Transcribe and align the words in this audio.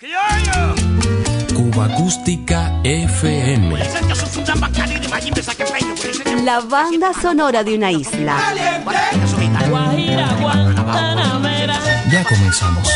Cuba 0.00 1.86
Acústica 1.86 2.80
FM. 2.84 3.76
La 6.44 6.60
banda 6.60 7.12
sonora 7.12 7.64
de 7.64 7.74
una 7.74 7.90
isla. 7.90 8.38
Ya 12.12 12.24
comenzamos. 12.24 12.88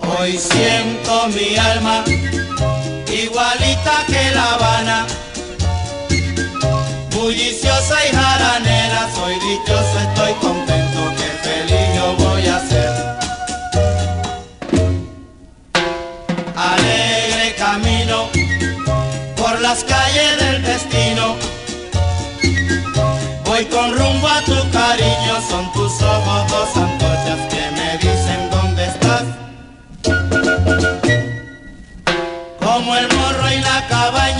Hoy 0.00 0.36
siento 0.36 1.28
mi 1.28 1.56
alma 1.56 2.04
igualita 3.38 4.04
que 4.06 4.30
La 4.34 4.54
Habana. 4.54 5.06
Bulliciosa 7.14 7.96
y 8.06 8.14
jaranera, 8.14 9.08
soy 9.14 9.34
dichoso, 9.34 9.98
estoy 10.08 10.32
contento, 10.34 11.00
que 11.18 11.28
feliz 11.46 11.88
yo 11.94 12.16
voy 12.16 12.46
a 12.46 12.58
ser. 12.68 12.90
Alegre 16.56 17.54
camino 17.56 18.28
por 19.36 19.60
las 19.60 19.84
calles 19.84 20.38
del 20.40 20.62
destino. 20.62 21.36
Voy 23.44 23.64
con 23.66 23.96
rumbo 23.96 24.28
a 24.28 24.40
tu 24.42 24.70
cariño, 24.70 25.34
son 25.48 25.72
tus 25.72 26.02
ojos 26.02 26.50
dos 26.50 26.68
santos 26.74 27.07
¡Vaya! 33.98 34.37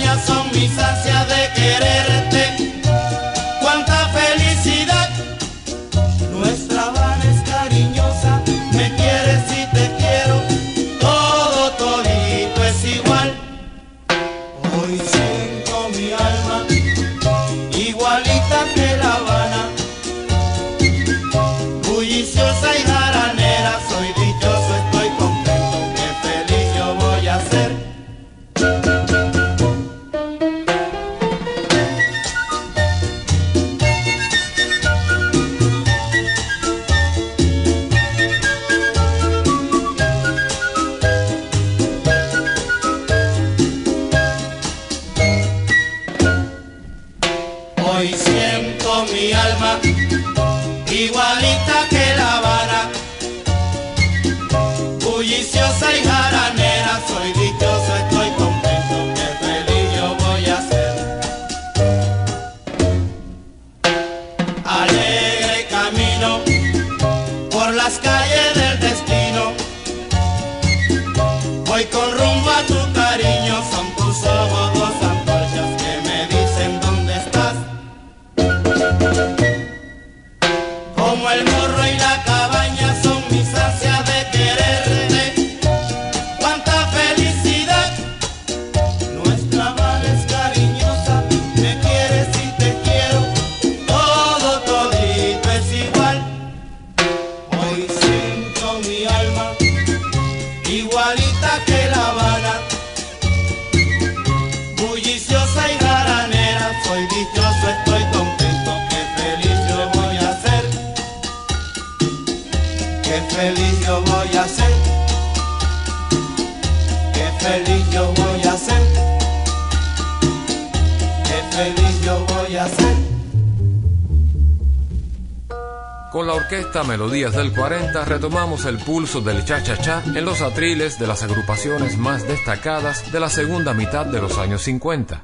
del 127.35 127.53
40 127.53 128.05
retomamos 128.05 128.65
el 128.65 128.77
pulso 128.77 129.21
del 129.21 129.43
cha-cha-cha 129.45 130.03
en 130.05 130.25
los 130.25 130.41
atriles 130.41 130.97
de 130.99 131.07
las 131.07 131.23
agrupaciones 131.23 131.97
más 131.97 132.27
destacadas 132.27 133.11
de 133.11 133.19
la 133.19 133.29
segunda 133.29 133.73
mitad 133.73 134.05
de 134.05 134.21
los 134.21 134.37
años 134.37 134.61
50. 134.63 135.18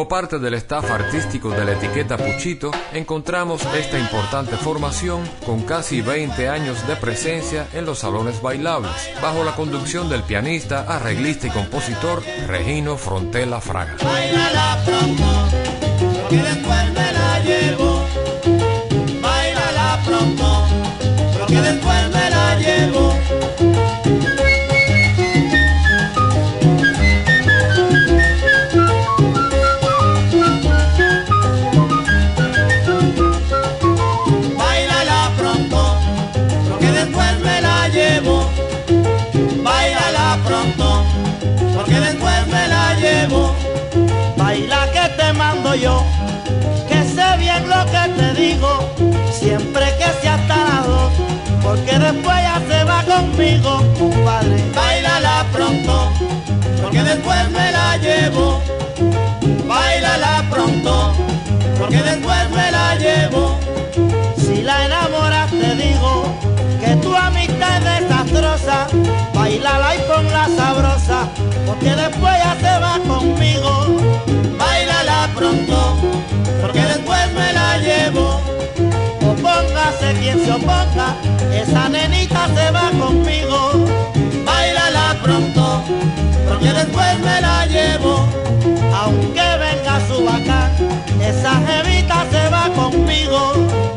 Como 0.00 0.08
parte 0.08 0.38
del 0.38 0.54
staff 0.54 0.90
artístico 0.90 1.50
de 1.50 1.62
la 1.62 1.72
etiqueta 1.72 2.16
Puchito, 2.16 2.70
encontramos 2.94 3.60
esta 3.76 3.98
importante 3.98 4.56
formación 4.56 5.28
con 5.44 5.60
casi 5.64 6.00
20 6.00 6.48
años 6.48 6.86
de 6.88 6.96
presencia 6.96 7.68
en 7.74 7.84
los 7.84 7.98
salones 7.98 8.40
bailables, 8.40 8.92
bajo 9.20 9.44
la 9.44 9.54
conducción 9.54 10.08
del 10.08 10.22
pianista, 10.22 10.86
arreglista 10.88 11.48
y 11.48 11.50
compositor 11.50 12.22
Regino 12.46 12.96
Frontela 12.96 13.60
Fraga. 13.60 13.98
Bailala 14.02 14.78
pronto, 14.86 15.48
porque 16.22 16.36
después 16.36 16.92
me 16.94 17.12
la 17.12 17.40
llevo. 17.40 18.06
Porque 21.38 21.60
después 21.60 22.10
me 22.10 22.30
la 22.30 22.58
llevo. 22.58 23.99
Conmigo, 53.50 53.82
compadre. 53.98 54.62
Bailala 54.74 55.46
pronto, 55.52 56.12
porque 56.82 57.02
después 57.02 57.50
me 57.50 57.72
la 57.72 57.96
llevo. 57.96 58.60
Bailala 59.66 60.44
pronto, 60.50 61.14
porque 61.78 61.96
después 61.96 62.50
me 62.50 62.70
la 62.70 62.96
llevo. 62.96 63.58
Si 64.36 64.62
la 64.62 64.86
enamoras 64.86 65.50
te 65.50 65.74
digo 65.76 66.24
que 66.80 66.96
tu 66.96 67.14
amistad 67.14 67.82
es 67.96 68.08
desastrosa, 68.08 68.86
bailala 69.34 69.96
y 69.96 69.98
ponla 70.00 70.48
sabrosa, 70.56 71.28
porque 71.66 71.90
después 71.94 72.34
ya 72.44 72.56
se 72.60 72.80
va 72.80 72.98
conmigo. 73.06 73.86
Bailala 74.58 75.28
pronto, 75.34 75.96
porque 76.60 76.80
después 76.80 77.32
me 77.32 77.52
la 77.52 77.78
llevo. 77.78 78.49
Quien 80.18 80.44
se 80.44 80.50
oponga, 80.50 81.14
esa 81.54 81.88
nenita 81.88 82.48
se 82.48 82.70
va 82.72 82.90
conmigo. 82.90 83.86
Bailala 84.44 85.16
pronto, 85.22 85.82
porque 86.48 86.72
después 86.72 87.18
me 87.20 87.40
la 87.40 87.66
llevo. 87.66 88.26
Aunque 88.92 89.40
venga 89.58 90.00
su 90.08 90.24
bacán, 90.24 90.72
esa 91.20 91.54
jevita 91.66 92.26
se 92.30 92.48
va 92.50 92.68
conmigo. 92.74 93.89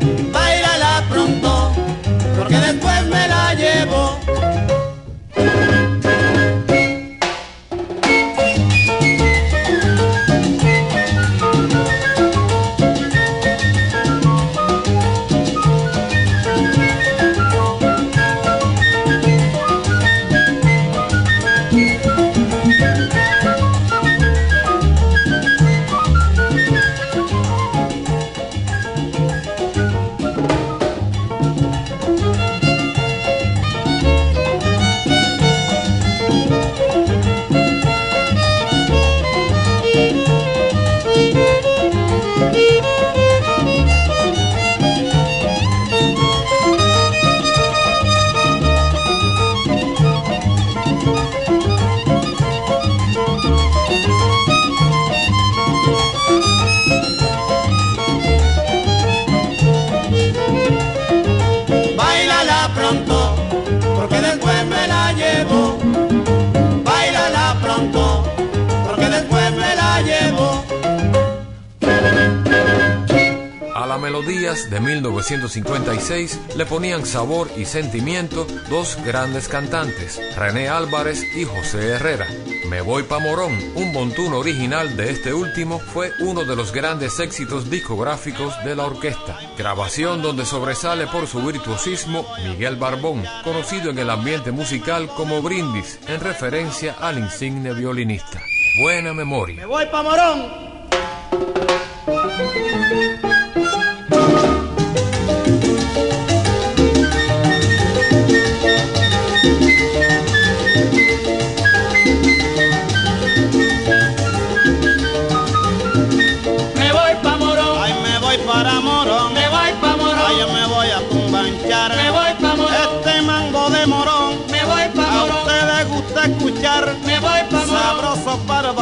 1956 76.03 76.57
le 76.57 76.65
ponían 76.65 77.05
sabor 77.05 77.49
y 77.55 77.63
sentimiento 77.65 78.45
dos 78.69 78.97
grandes 79.05 79.47
cantantes, 79.47 80.19
René 80.35 80.67
Álvarez 80.67 81.23
y 81.35 81.45
José 81.45 81.91
Herrera. 81.91 82.27
Me 82.69 82.81
voy 82.81 83.03
pa' 83.03 83.19
Morón, 83.19 83.57
un 83.75 83.93
montuno 83.93 84.39
original 84.39 84.97
de 84.97 85.11
este 85.11 85.33
último, 85.33 85.79
fue 85.79 86.11
uno 86.19 86.43
de 86.43 86.57
los 86.57 86.73
grandes 86.73 87.19
éxitos 87.19 87.69
discográficos 87.69 88.53
de 88.65 88.75
la 88.75 88.85
orquesta. 88.85 89.39
Grabación 89.57 90.21
donde 90.21 90.45
sobresale 90.45 91.07
por 91.07 91.27
su 91.27 91.41
virtuosismo 91.41 92.25
Miguel 92.43 92.75
Barbón, 92.75 93.23
conocido 93.43 93.91
en 93.91 93.99
el 93.99 94.09
ambiente 94.09 94.51
musical 94.51 95.07
como 95.15 95.41
Brindis, 95.41 95.99
en 96.07 96.19
referencia 96.19 96.95
al 96.99 97.19
insigne 97.19 97.73
violinista. 97.73 98.41
Buena 98.81 99.13
memoria. 99.13 99.55
Me 99.55 99.65
voy 99.65 99.85
pa' 99.85 100.03
Morón. 100.03 100.73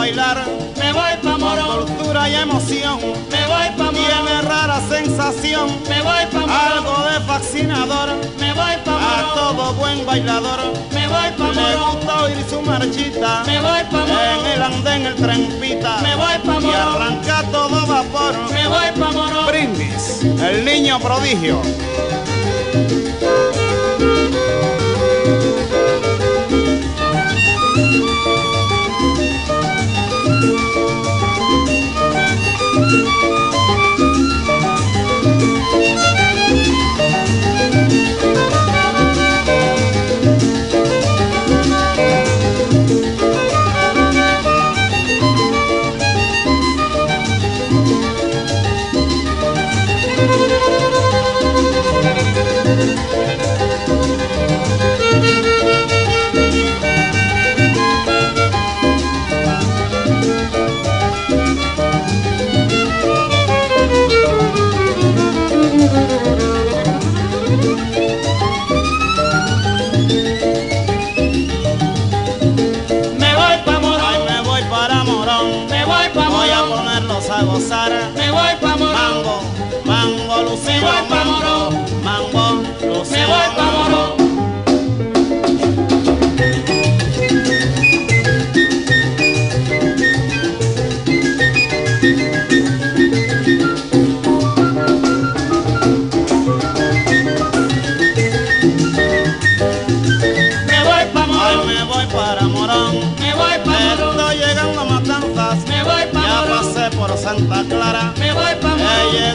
Bailar. 0.02 0.38
Me 0.80 0.92
voy 0.94 1.14
pa' 1.22 1.38
Morón. 1.38 1.86
Cultura 1.86 2.26
vibra 2.26 2.30
y 2.30 2.36
emoción. 2.36 3.00
Me 3.34 3.42
voy 3.52 3.68
pa' 3.78 3.92
Tiene 3.92 4.42
rara 4.42 4.80
sensación. 4.90 5.68
Me 5.90 6.02
voy 6.02 6.24
pa' 6.34 6.48
Algo 6.68 6.96
de 7.10 7.20
fascinador. 7.30 8.10
Me 8.40 8.52
voy 8.54 8.76
pa' 8.86 8.98
A 9.12 9.34
todo 9.36 9.74
buen 9.76 10.04
bailador. 10.06 10.60
Me 10.92 11.08
voy 11.08 11.30
pa' 11.38 11.52
Le 11.60 11.70
gusta 11.78 12.24
oír 12.24 12.40
su 12.50 12.62
marchita. 12.62 13.44
Me 13.46 13.62
voy 13.62 13.84
pa' 13.92 14.06
En 14.34 14.46
el 14.54 14.62
andén 14.64 15.06
el 15.06 15.16
tren 15.16 15.44
pita. 15.62 15.94
Me 16.02 16.16
voy 16.16 16.38
pa' 16.46 16.60
Y 16.62 16.74
arranca 16.74 17.44
todo 17.52 17.86
vapor. 17.86 18.34
Me 18.56 18.68
voy 18.68 18.90
pa' 19.00 19.12
Morón. 19.12 19.46
Brindis, 19.48 20.24
el 20.50 20.66
niño 20.66 21.00
prodigio. 21.00 21.62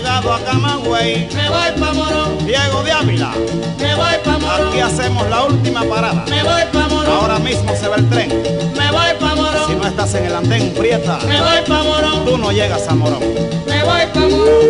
Llegado 0.07 0.33
a 0.33 0.41
Camagüey. 0.41 1.29
Me 1.35 1.49
voy 1.49 1.81
pa' 1.81 1.93
Morón. 1.93 2.47
Diego 2.47 2.83
de 2.85 2.93
Ávila. 2.93 3.33
Me 3.79 3.95
voy 3.97 4.15
pa' 4.25 4.39
Morón. 4.39 4.69
Aquí 4.69 4.81
hacemos 4.81 5.29
la 5.29 5.45
última 5.45 5.83
parada. 5.83 6.25
Me 6.29 6.43
voy 6.45 6.63
pa' 6.73 6.89
Morón. 6.89 7.13
Ahora 7.13 7.39
mismo 7.41 7.75
se 7.75 7.89
va 7.89 7.97
el 7.97 8.09
tren. 8.09 8.29
Me 8.77 8.91
voy 8.93 9.13
pa' 9.19 9.31
Si 9.31 9.37
Morón. 9.37 9.79
no 9.79 9.87
estás 9.89 10.15
en 10.15 10.27
el 10.27 10.35
andén 10.37 10.73
Prieta, 10.75 11.19
Me 11.27 11.41
voy 11.41 11.61
pa' 11.67 11.83
Morón. 11.83 12.25
tú 12.25 12.39
no 12.39 12.53
llegas 12.53 12.87
a 12.89 12.95
Morón. 12.95 13.21
Me 13.67 13.83
voy 13.83 14.07
pa' 14.15 14.21
Morón. 14.21 14.65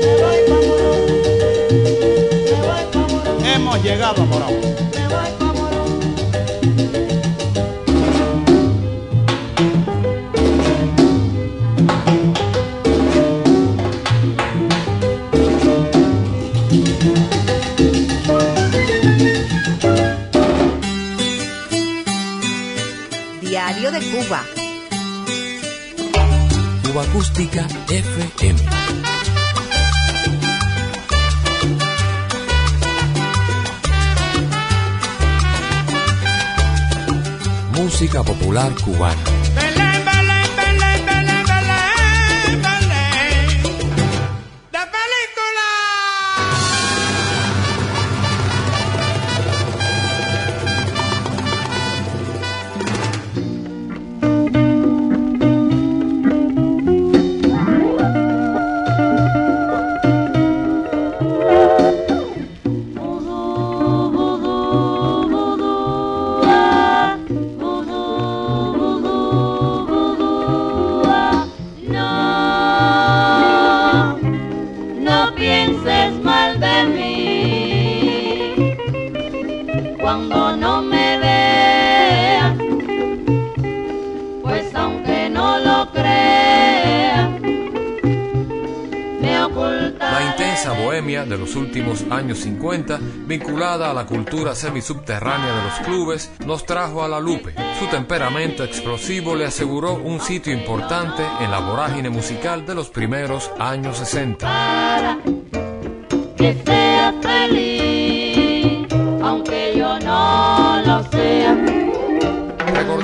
Me 0.00 0.12
voy 0.22 0.38
pa' 0.48 0.60
Morón. 0.66 1.00
Me 2.48 2.56
voy 2.62 2.84
pa' 2.92 3.12
Morón. 3.12 3.44
Hemos 3.46 3.82
llegado 3.82 4.22
a 4.22 4.24
Morón. 4.24 4.54
Me 4.94 5.08
voy 5.14 5.21
Acústica 27.22 27.64
FM. 27.86 28.58
Música 37.78 38.24
popular 38.24 38.72
cubana. 38.82 39.41
A 93.80 93.94
la 93.94 94.04
cultura 94.04 94.54
semisubterránea 94.54 95.54
de 95.54 95.62
los 95.62 95.78
clubes, 95.86 96.30
nos 96.44 96.66
trajo 96.66 97.02
a 97.02 97.08
la 97.08 97.18
Lupe. 97.18 97.54
Su 97.78 97.86
temperamento 97.86 98.64
explosivo 98.64 99.34
le 99.34 99.46
aseguró 99.46 99.94
un 99.94 100.20
sitio 100.20 100.52
importante 100.52 101.22
en 101.40 101.50
la 101.50 101.60
vorágine 101.60 102.10
musical 102.10 102.66
de 102.66 102.74
los 102.74 102.90
primeros 102.90 103.50
años 103.58 103.96
60. 103.96 105.41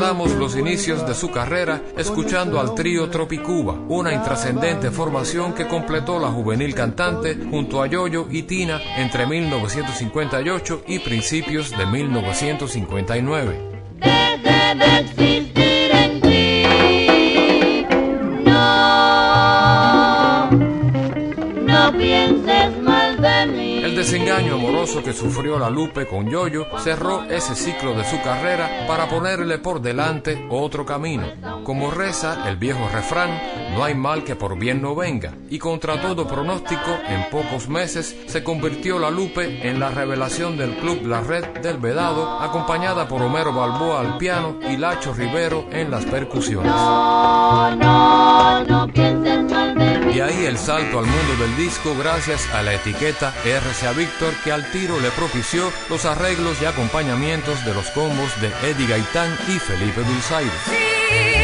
Los 0.08 0.56
inicios 0.56 1.06
de 1.06 1.14
su 1.14 1.30
carrera 1.30 1.82
escuchando 1.94 2.58
al 2.58 2.74
trío 2.74 3.10
Tropicuba, 3.10 3.74
una 3.88 4.14
intrascendente 4.14 4.90
formación 4.90 5.52
que 5.52 5.68
completó 5.68 6.18
la 6.18 6.28
juvenil 6.28 6.74
cantante 6.74 7.36
junto 7.50 7.82
a 7.82 7.88
Yoyo 7.88 8.26
y 8.30 8.44
Tina 8.44 8.80
entre 8.96 9.26
1958 9.26 10.84
y 10.88 11.00
principios 11.00 11.76
de 11.76 11.84
1959. 11.84 13.68
Que 24.96 25.12
sufrió 25.12 25.58
la 25.58 25.68
Lupe 25.68 26.06
con 26.06 26.30
Yoyo 26.30 26.66
cerró 26.78 27.24
ese 27.24 27.54
ciclo 27.54 27.94
de 27.94 28.04
su 28.04 28.20
carrera 28.22 28.86
para 28.88 29.06
ponerle 29.06 29.58
por 29.58 29.82
delante 29.82 30.46
otro 30.48 30.86
camino. 30.86 31.26
Como 31.62 31.90
reza 31.90 32.48
el 32.48 32.56
viejo 32.56 32.88
refrán, 32.92 33.30
no 33.76 33.84
hay 33.84 33.94
mal 33.94 34.24
que 34.24 34.34
por 34.34 34.58
bien 34.58 34.80
no 34.80 34.94
venga, 34.94 35.34
y 35.50 35.58
contra 35.58 36.00
todo 36.00 36.26
pronóstico, 36.26 36.90
en 37.06 37.28
pocos 37.30 37.68
meses 37.68 38.16
se 38.26 38.42
convirtió 38.42 38.98
la 38.98 39.10
Lupe 39.10 39.68
en 39.68 39.78
la 39.78 39.90
revelación 39.90 40.56
del 40.56 40.74
club 40.76 41.06
La 41.06 41.20
Red 41.20 41.60
del 41.60 41.76
Vedado, 41.76 42.40
acompañada 42.40 43.06
por 43.06 43.20
Homero 43.20 43.52
Balboa 43.52 44.00
al 44.00 44.16
piano 44.16 44.58
y 44.70 44.78
Lacho 44.78 45.12
Rivero 45.12 45.66
en 45.70 45.90
las 45.90 46.06
percusiones. 46.06 46.72
Y 50.18 50.20
ahí 50.20 50.46
el 50.46 50.58
salto 50.58 50.98
al 50.98 51.06
mundo 51.06 51.36
del 51.38 51.56
disco 51.56 51.94
gracias 51.96 52.52
a 52.52 52.64
la 52.64 52.74
etiqueta 52.74 53.32
RCA 53.44 53.92
Victor 53.92 54.34
que 54.42 54.50
al 54.50 54.68
tiro 54.72 54.98
le 54.98 55.12
propició 55.12 55.72
los 55.88 56.06
arreglos 56.06 56.60
y 56.60 56.64
acompañamientos 56.64 57.64
de 57.64 57.72
los 57.72 57.88
combos 57.92 58.28
de 58.40 58.48
Eddie 58.68 58.88
Gaitán 58.88 59.32
y 59.46 59.60
Felipe 59.60 60.00
Dulzaire. 60.00 61.37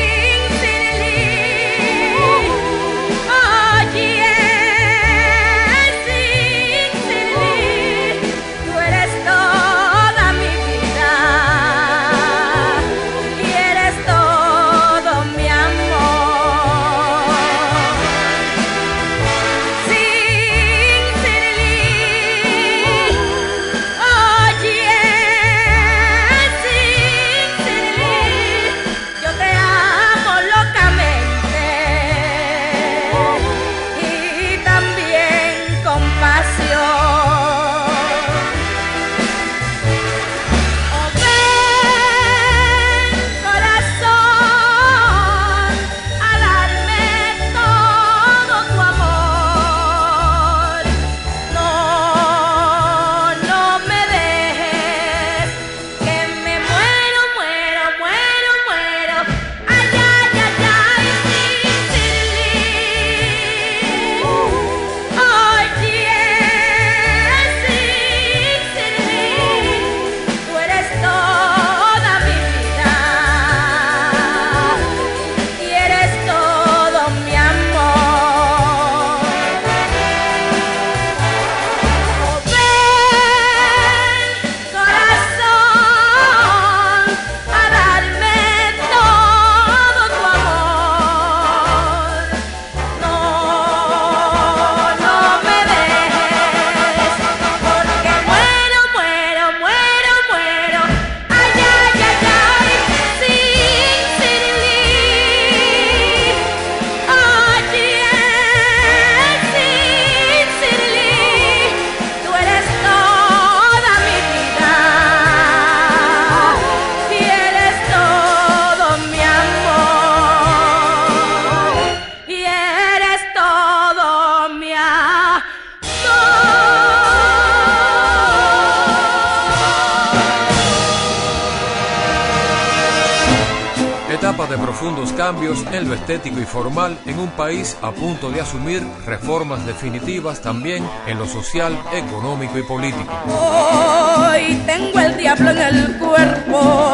Estético 136.15 136.41
y 136.41 136.45
formal 136.45 136.97
en 137.07 137.19
un 137.19 137.29
país 137.31 137.77
a 137.83 137.91
punto 137.91 138.31
de 138.31 138.41
asumir 138.41 138.83
reformas 139.05 139.67
definitivas 139.67 140.41
también 140.41 140.89
en 141.09 141.19
lo 141.19 141.27
social, 141.27 141.77
económico 141.93 142.57
y 142.57 142.63
político. 142.63 143.13
Hoy 143.27 144.63
tengo 144.65 145.01
el 145.01 145.17
diablo 145.17 145.51
en 145.51 145.59
el 145.59 145.99
cuerpo, 145.99 146.94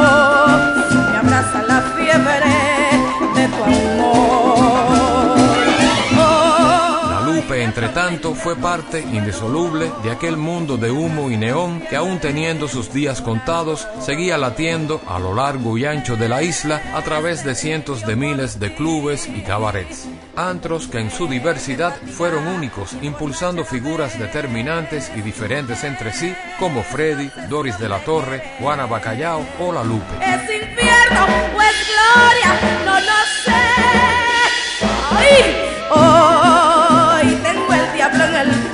fue 8.42 8.56
parte 8.56 9.00
indisoluble 9.00 9.92
de 10.02 10.10
aquel 10.10 10.36
mundo 10.36 10.76
de 10.78 10.90
humo 10.90 11.30
y 11.30 11.36
neón 11.36 11.80
que 11.82 11.96
aún 11.96 12.18
teniendo 12.20 12.68
sus 12.68 12.92
días 12.92 13.20
contados, 13.20 13.86
seguía 14.00 14.38
latiendo 14.38 15.00
a 15.06 15.18
lo 15.18 15.34
largo 15.34 15.76
y 15.76 15.84
ancho 15.84 16.16
de 16.16 16.28
la 16.28 16.42
isla 16.42 16.80
a 16.94 17.02
través 17.02 17.44
de 17.44 17.54
cientos 17.54 18.06
de 18.06 18.16
miles 18.16 18.58
de 18.58 18.74
clubes 18.74 19.28
y 19.28 19.42
cabarets. 19.42 20.08
Antros 20.36 20.88
que 20.88 20.98
en 20.98 21.10
su 21.10 21.26
diversidad 21.26 21.94
fueron 22.16 22.46
únicos, 22.48 22.96
impulsando 23.02 23.64
figuras 23.64 24.18
determinantes 24.18 25.12
y 25.14 25.20
diferentes 25.20 25.84
entre 25.84 26.12
sí, 26.12 26.34
como 26.58 26.82
Freddy, 26.82 27.30
Doris 27.48 27.78
de 27.78 27.88
la 27.88 27.98
Torre, 27.98 28.42
Juana 28.58 28.86
Bacallao 28.86 29.44
o 29.58 29.72
La 29.72 29.84
Lupe. 29.84 30.14
Es 30.22 30.42
infierno 30.42 31.24
o 31.24 31.62
es 31.62 31.90
gloria, 31.92 32.60
no 32.86 33.00
lo 33.00 33.18
sé. 33.44 33.52
Ay, 35.10 35.59
el 38.12 38.69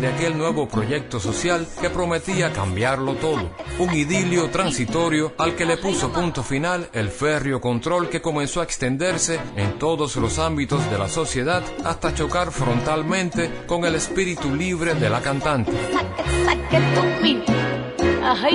de 0.00 0.08
aquel 0.08 0.36
nuevo 0.36 0.66
proyecto 0.68 1.20
social 1.20 1.66
que 1.80 1.90
prometía 1.90 2.52
cambiarlo 2.52 3.14
todo. 3.14 3.50
Un 3.78 3.94
idilio 3.94 4.48
transitorio 4.50 5.34
al 5.38 5.54
que 5.54 5.66
le 5.66 5.76
puso 5.76 6.12
punto 6.12 6.42
final 6.42 6.88
el 6.92 7.10
férreo 7.10 7.60
control 7.60 8.08
que 8.08 8.22
comenzó 8.22 8.60
a 8.60 8.64
extenderse 8.64 9.38
en 9.56 9.78
todos 9.78 10.16
los 10.16 10.38
ámbitos 10.38 10.90
de 10.90 10.98
la 10.98 11.08
sociedad 11.08 11.62
hasta 11.84 12.14
chocar 12.14 12.50
frontalmente 12.50 13.50
con 13.66 13.84
el 13.84 13.94
espíritu 13.94 14.54
libre 14.54 14.94
de 14.94 15.10
la 15.10 15.20
cantante. 15.20 15.72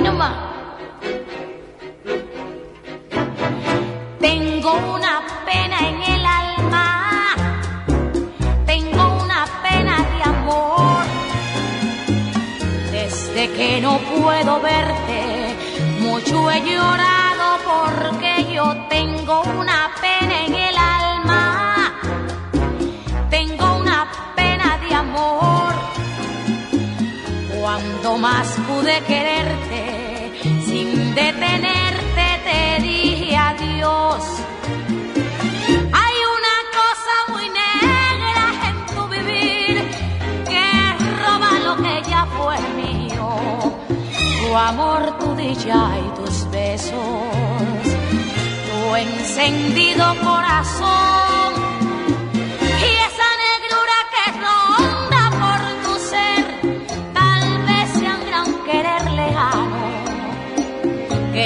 Nomás. 0.02 0.45
Cuando 27.76 28.16
más 28.16 28.48
pude 28.66 29.02
quererte, 29.02 30.32
sin 30.64 31.14
detenerte 31.14 32.26
te 32.42 32.82
dije 32.82 33.36
adiós. 33.36 34.22
Hay 35.92 36.16
una 36.38 36.56
cosa 36.80 37.14
muy 37.34 37.46
negra 37.50 38.38
en 38.70 38.76
tu 38.94 39.06
vivir 39.08 39.84
que 40.48 40.66
roba 41.22 41.50
lo 41.66 41.76
que 41.76 42.02
ya 42.08 42.26
fue 42.38 42.56
mío. 42.82 43.28
Tu 44.40 44.56
amor, 44.56 45.18
tu 45.18 45.34
dicha 45.34 45.98
y 45.98 46.08
tus 46.18 46.50
besos, 46.50 46.94
tu 48.70 48.96
encendido 48.96 50.14
corazón. 50.24 51.55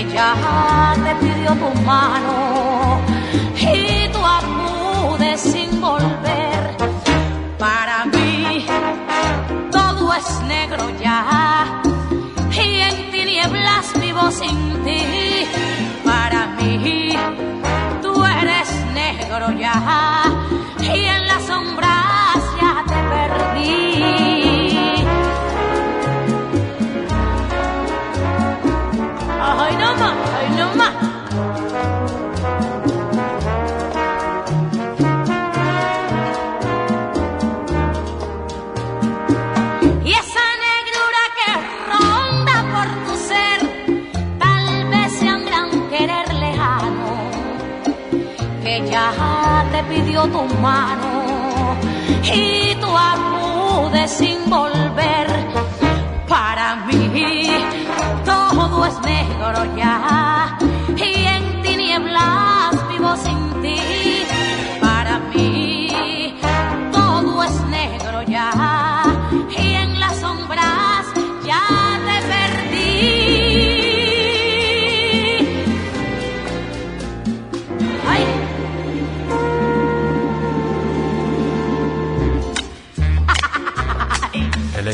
Ya 0.08 0.94
te 1.04 1.14
pidió 1.16 1.50
tu 1.54 1.80
mano 1.82 3.00
y 3.56 4.08
tú 4.08 4.20
acudes 4.24 5.40
sin 5.40 5.80
volver. 5.80 6.76
Para 7.58 8.06
mí 8.06 8.66
todo 9.70 10.14
es 10.14 10.40
negro 10.42 10.90
ya 11.02 11.82
y 12.52 12.80
en 12.80 13.10
tinieblas 13.10 13.92
vivo 14.00 14.30
sin 14.30 14.84
ti. 14.84 15.29
Pidió 49.84 50.22
tu 50.28 50.42
mano 50.60 51.76
y 52.22 52.74
tú 52.76 52.88
acudes 52.96 54.10
sin 54.10 54.48
volver. 54.48 55.26
Para 56.28 56.76
mí 56.86 57.50
todo 58.24 58.86
es 58.86 59.00
negro 59.00 59.64
ya 59.76 60.56
y 60.96 61.26
en 61.26 61.62
tinieblas 61.62 62.88
vivo 62.88 63.16
sin 63.16 63.62
ti. 63.62 63.99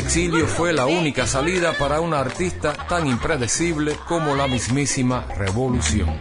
Exilio 0.07 0.47
fue 0.47 0.71
la 0.71 0.85
única 0.85 1.27
salida 1.27 1.73
para 1.73 1.99
una 1.99 2.21
artista 2.21 2.71
tan 2.87 3.07
impredecible 3.07 3.97
como 4.07 4.35
la 4.35 4.47
mismísima 4.47 5.25
revolución. 5.35 6.17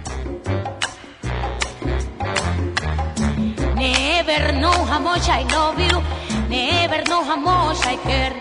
Never 3.76 4.54
know 4.54 4.72
how 4.72 4.98
much 4.98 5.28
I 5.28 5.44
love 5.52 5.78
you, 5.78 6.02
never 6.48 7.04
know 7.04 7.22
how 7.22 7.36
much 7.36 7.86
I 7.86 7.96
care. 8.02 8.34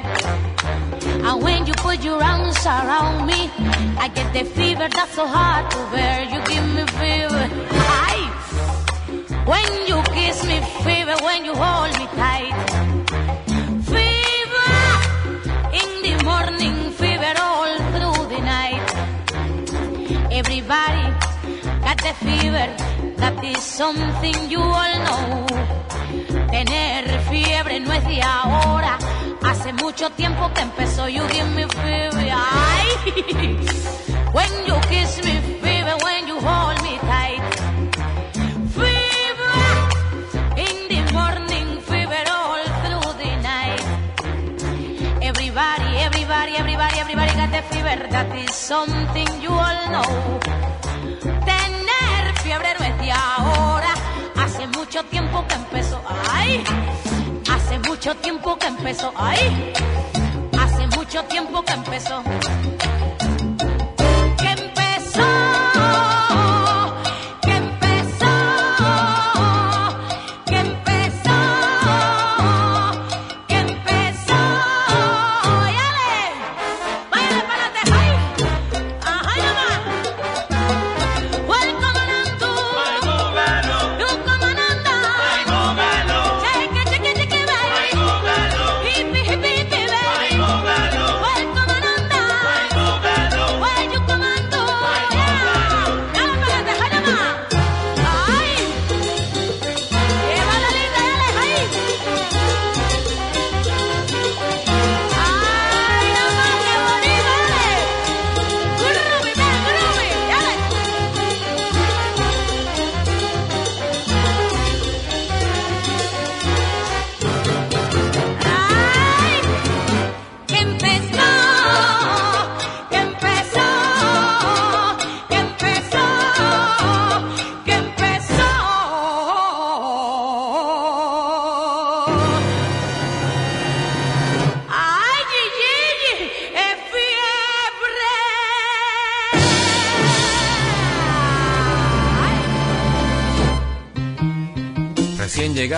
And 1.23 1.43
when 1.43 1.67
you 1.67 1.73
put 1.75 2.03
your 2.03 2.23
arms 2.23 2.65
around 2.65 3.27
me, 3.27 3.51
I 3.99 4.10
get 4.15 4.34
the 4.34 4.45
fever 4.45 4.89
that's 4.89 5.13
so 5.13 5.27
hard 5.27 5.69
to 5.69 5.77
bear. 5.91 6.23
You 6.23 6.41
give 6.47 6.65
me 6.73 6.86
fever. 6.97 7.49
Aye. 8.10 8.31
When 9.45 9.88
you 9.88 10.01
kiss 10.12 10.43
me, 10.43 10.60
fever, 10.84 11.15
when 11.23 11.45
you 11.45 11.53
hold 11.53 11.93
me 11.99 12.08
tight. 12.17 12.74
The 22.05 22.13
fever, 22.25 22.69
that 23.17 23.43
is 23.43 23.63
something 23.63 24.37
you 24.47 24.61
all 24.61 24.95
know. 25.05 25.47
Tener 26.51 27.05
fiebre 27.27 27.79
no 27.79 27.91
es 27.93 28.05
de 28.05 28.21
ahora, 28.21 28.99
hace 29.41 29.73
mucho 29.73 30.11
tiempo 30.11 30.51
que 30.53 30.61
empezó. 30.61 31.09
You 31.09 31.23
give 31.33 31.49
me 31.55 31.63
fever, 31.63 32.27
ay. 32.29 32.87
When 34.33 34.51
you 34.67 34.75
kiss 34.89 35.17
me, 35.25 35.33
fever, 35.63 35.95
when 36.05 36.27
you 36.27 36.37
hold 36.47 36.77
me 36.83 36.93
tight. 37.09 37.41
Fever 38.77 39.57
in 40.65 40.77
the 40.91 41.01
morning, 41.11 41.67
fever 41.89 42.23
all 42.29 42.65
through 42.83 43.13
the 43.23 43.31
night. 43.51 43.83
Everybody, 45.23 45.89
everybody, 46.07 46.51
everybody, 46.55 46.99
everybody 46.99 47.33
got 47.33 47.51
the 47.51 47.63
fever. 47.73 47.97
That 48.11 48.29
is 48.35 48.53
something 48.53 49.41
you 49.41 49.49
all 49.49 49.79
know. 49.93 50.54
Mucho 54.95 55.10
tiempo 55.10 55.45
que 55.45 55.55
empezó. 55.55 56.01
Ay, 56.31 56.63
hace 57.51 57.79
mucho 57.79 58.15
tiempo 58.15 58.58
que 58.58 58.67
empezó. 58.67 59.12
Ay, 59.17 59.73
hace 60.58 60.88
mucho 60.88 61.21
tiempo 61.25 61.62
que 61.65 61.73
empezó. 61.73 62.23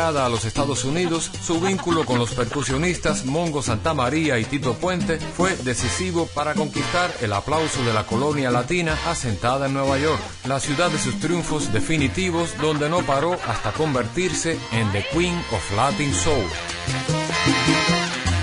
A 0.08 0.30
los 0.30 0.46
Estados 0.46 0.86
Unidos, 0.86 1.30
su 1.44 1.60
vínculo 1.60 2.06
con 2.06 2.18
los 2.18 2.32
percusionistas 2.32 3.26
Mongo 3.26 3.62
Santa 3.62 3.94
María 3.94 4.40
y 4.40 4.46
Tito 4.46 4.74
Puente 4.76 5.20
fue 5.20 5.54
decisivo 5.58 6.28
para 6.28 6.54
conquistar 6.54 7.14
el 7.20 7.34
aplauso 7.34 7.84
de 7.84 7.94
la 7.94 8.06
colonia 8.06 8.50
latina 8.50 8.98
asentada 9.06 9.66
en 9.66 9.74
Nueva 9.74 9.98
York, 9.98 10.22
la 10.46 10.62
ciudad 10.62 10.90
de 10.90 10.98
sus 10.98 11.20
triunfos 11.20 11.74
definitivos 11.74 12.58
donde 12.62 12.90
no 12.90 13.00
paró 13.02 13.34
hasta 13.48 13.74
convertirse 13.74 14.58
en 14.72 14.90
The 14.94 15.06
Queen 15.12 15.36
of 15.52 15.76
Latin 15.76 16.14
Soul. 16.14 16.46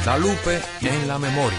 La 0.05 0.19
Lupe 0.19 0.61
en 0.83 1.09
la 1.09 1.19
memoria. 1.19 1.59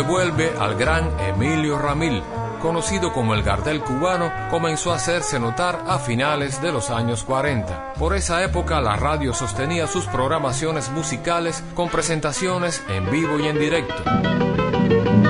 Devuelve 0.00 0.54
al 0.58 0.76
gran 0.76 1.10
Emilio 1.20 1.76
Ramil, 1.78 2.22
conocido 2.62 3.12
como 3.12 3.34
el 3.34 3.42
Gardel 3.42 3.82
cubano, 3.82 4.32
comenzó 4.48 4.92
a 4.92 4.96
hacerse 4.96 5.38
notar 5.38 5.84
a 5.86 5.98
finales 5.98 6.62
de 6.62 6.72
los 6.72 6.88
años 6.88 7.22
40. 7.22 7.92
Por 7.98 8.16
esa 8.16 8.42
época 8.42 8.80
la 8.80 8.96
radio 8.96 9.34
sostenía 9.34 9.86
sus 9.86 10.06
programaciones 10.06 10.90
musicales 10.90 11.62
con 11.74 11.90
presentaciones 11.90 12.82
en 12.88 13.10
vivo 13.10 13.38
y 13.38 13.48
en 13.48 13.58
directo. 13.58 15.29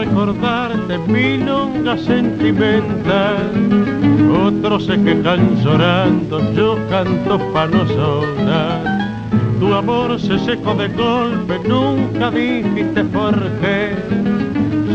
Recordarte 0.00 0.98
milonga 1.08 1.96
sentimental. 1.98 3.50
Otros 4.46 4.86
se 4.86 4.96
quejan 5.02 5.62
llorando, 5.62 6.36
yo 6.54 6.78
canto 6.88 7.38
pa' 7.52 7.66
no 7.66 7.86
sonar. 7.86 8.82
Tu 9.58 9.74
amor 9.74 10.18
se 10.18 10.38
secó 10.38 10.74
de 10.74 10.88
golpe, 10.88 11.58
nunca 11.68 12.30
dijiste 12.30 13.04
por 13.04 13.34
qué. 13.60 13.94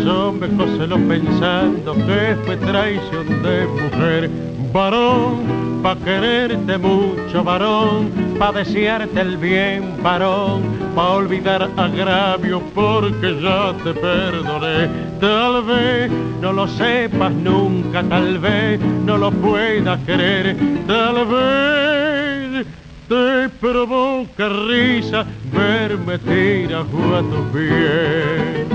Yo 0.03 0.33
me 0.33 0.47
lo 0.87 0.97
pensando 1.07 1.93
que 2.07 2.35
fue 2.45 2.57
traición 2.57 3.27
de 3.43 3.67
mujer. 3.67 4.29
Varón, 4.73 5.81
pa' 5.83 5.95
quererte 5.97 6.77
mucho, 6.77 7.43
varón, 7.43 8.09
pa' 8.39 8.51
desearte 8.51 9.21
el 9.21 9.37
bien, 9.37 9.81
varón 10.01 10.74
pa' 10.95 11.12
olvidar 11.12 11.69
agravio 11.75 12.62
porque 12.73 13.39
ya 13.41 13.73
te 13.84 13.93
perdoné. 13.93 14.89
Tal 15.19 15.63
vez 15.63 16.10
no 16.41 16.53
lo 16.53 16.67
sepas 16.67 17.34
nunca, 17.34 18.01
tal 18.03 18.39
vez 18.39 18.79
no 18.79 19.17
lo 19.17 19.29
puedas 19.31 19.99
querer, 20.05 20.55
tal 20.88 21.25
vez 21.25 22.65
te 23.10 23.49
provoca 23.60 24.49
risa 24.49 25.25
verme 25.51 26.17
tirado 26.19 27.15
a 27.17 27.21
tu 27.21 27.43
pies. 27.51 28.74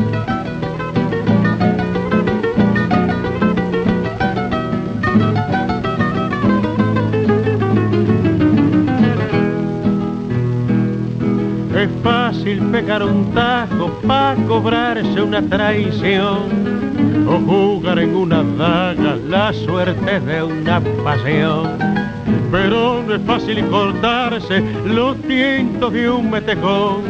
Fácil 12.51 12.71
pegar 12.71 13.03
un 13.03 13.33
tajo 13.33 13.91
para 14.07 14.35
cobrarse 14.47 15.23
una 15.23 15.43
traición 15.43 17.27
o 17.29 17.39
jugar 17.39 17.99
en 18.01 18.15
una 18.17 18.43
daga 18.43 19.17
la 19.29 19.53
suerte 19.53 20.21
de 20.21 20.43
una 20.43 20.81
pasión. 21.05 21.79
Pero 22.51 23.03
no 23.07 23.15
es 23.15 23.23
fácil 23.23 23.65
cortarse 23.67 24.63
los 24.85 25.17
tientos 25.23 25.93
de 25.93 26.11
un 26.11 26.31
metejón 26.31 27.03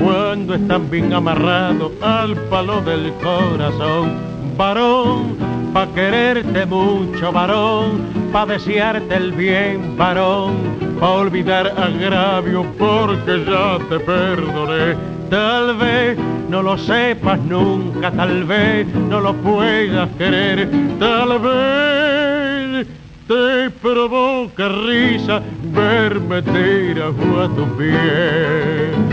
cuando 0.00 0.54
están 0.54 0.88
bien 0.90 1.12
amarrados 1.12 1.90
al 2.00 2.36
palo 2.48 2.80
del 2.82 3.12
corazón. 3.14 4.12
Varón, 4.56 5.36
pa' 5.72 5.88
quererte 5.88 6.66
mucho, 6.66 7.32
varón, 7.32 8.02
pa' 8.32 8.46
desearte 8.46 9.16
el 9.16 9.32
bien, 9.32 9.96
varón 9.96 10.91
pa' 11.02 11.14
olvidar 11.14 11.66
agravio 11.76 12.62
porque 12.78 13.44
ya 13.44 13.76
te 13.88 13.98
perdoné. 13.98 14.96
Tal 15.28 15.76
vez 15.76 16.16
no 16.48 16.62
lo 16.62 16.78
sepas 16.78 17.40
nunca, 17.40 18.12
tal 18.12 18.44
vez 18.44 18.86
no 19.10 19.20
lo 19.20 19.34
puedas 19.34 20.08
querer, 20.16 20.70
tal 21.00 21.40
vez 21.40 22.86
te 23.26 23.68
provoca 23.82 24.68
risa 24.68 25.42
verme 25.74 26.40
tirado 26.40 27.42
a 27.42 27.48
tu 27.48 27.64
pie. 27.76 29.11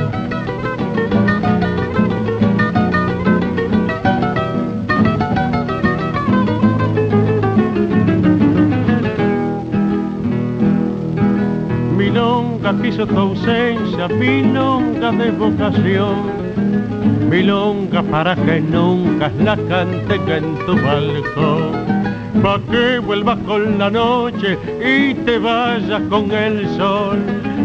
Milonga 12.69 12.83
quiso 12.83 13.07
tu 13.07 13.17
ausencia, 13.17 14.07
milonga 14.07 15.11
de 15.11 15.31
vocación. 15.31 16.15
Milonga 17.27 18.03
para 18.03 18.35
que 18.35 18.61
nunca 18.61 19.31
la 19.39 19.55
canten 19.55 20.29
en 20.29 20.55
tu 20.65 20.75
balcón. 20.75 21.71
Pa' 22.43 22.59
que 22.69 22.99
vuelvas 22.99 23.39
con 23.39 23.79
la 23.79 23.89
noche 23.89 24.57
y 24.85 25.15
te 25.15 25.39
vayas 25.39 26.01
con 26.09 26.31
el 26.31 26.67
sol, 26.77 27.19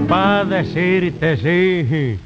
pa' 0.09 0.45
decirte 0.45 1.37
sí, 1.37 2.19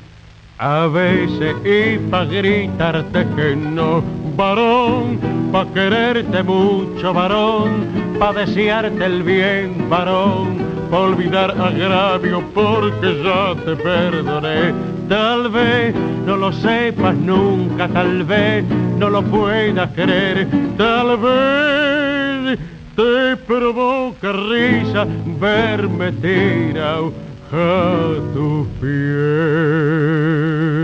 a 0.58 0.86
veces 0.86 1.56
y 1.64 1.98
pa' 2.10 2.26
gritarte 2.26 3.26
que 3.34 3.56
no, 3.56 4.04
varón, 4.36 5.18
pa' 5.50 5.66
quererte 5.74 6.44
mucho, 6.44 7.12
varón, 7.12 7.86
pa' 8.20 8.32
desearte 8.32 9.04
el 9.04 9.22
bien, 9.24 9.90
varón, 9.90 10.67
olvidar 10.90 11.50
agravio 11.60 12.42
porque 12.54 13.22
ya 13.22 13.54
te 13.64 13.76
perdoné 13.76 14.72
Tal 15.08 15.48
vez 15.48 15.94
no 16.26 16.36
lo 16.36 16.52
sepas 16.52 17.16
nunca, 17.16 17.88
tal 17.88 18.24
vez 18.24 18.62
no 18.98 19.08
lo 19.08 19.22
puedas 19.22 19.90
creer, 19.94 20.46
tal 20.76 21.16
vez 21.16 22.58
te 22.94 23.36
provoca 23.46 24.32
risa 24.32 25.06
verme 25.40 26.12
tirado 26.12 27.14
a 27.50 28.16
tu 28.34 28.66
piel. 28.82 30.77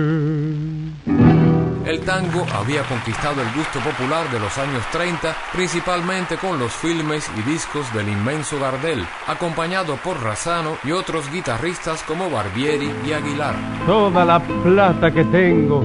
El 1.95 2.01
tango 2.01 2.45
había 2.53 2.83
conquistado 2.83 3.41
el 3.41 3.47
gusto 3.55 3.79
popular 3.79 4.29
de 4.33 4.41
los 4.41 4.59
años 4.59 4.83
30, 4.91 5.33
principalmente 5.53 6.37
con 6.37 6.59
los 6.59 6.73
filmes 6.73 7.31
y 7.39 7.43
discos 7.49 7.87
del 7.95 8.09
inmenso 8.09 8.59
Gardel, 8.59 9.07
acompañado 9.29 9.95
por 10.03 10.21
Razano 10.21 10.77
y 10.83 10.91
otros 10.91 11.31
guitarristas 11.31 12.03
como 12.03 12.29
Barbieri 12.29 12.91
y 13.07 13.13
Aguilar. 13.13 13.55
Toda 13.87 14.25
la 14.25 14.41
plata 14.41 15.13
que 15.13 15.23
tengo 15.27 15.85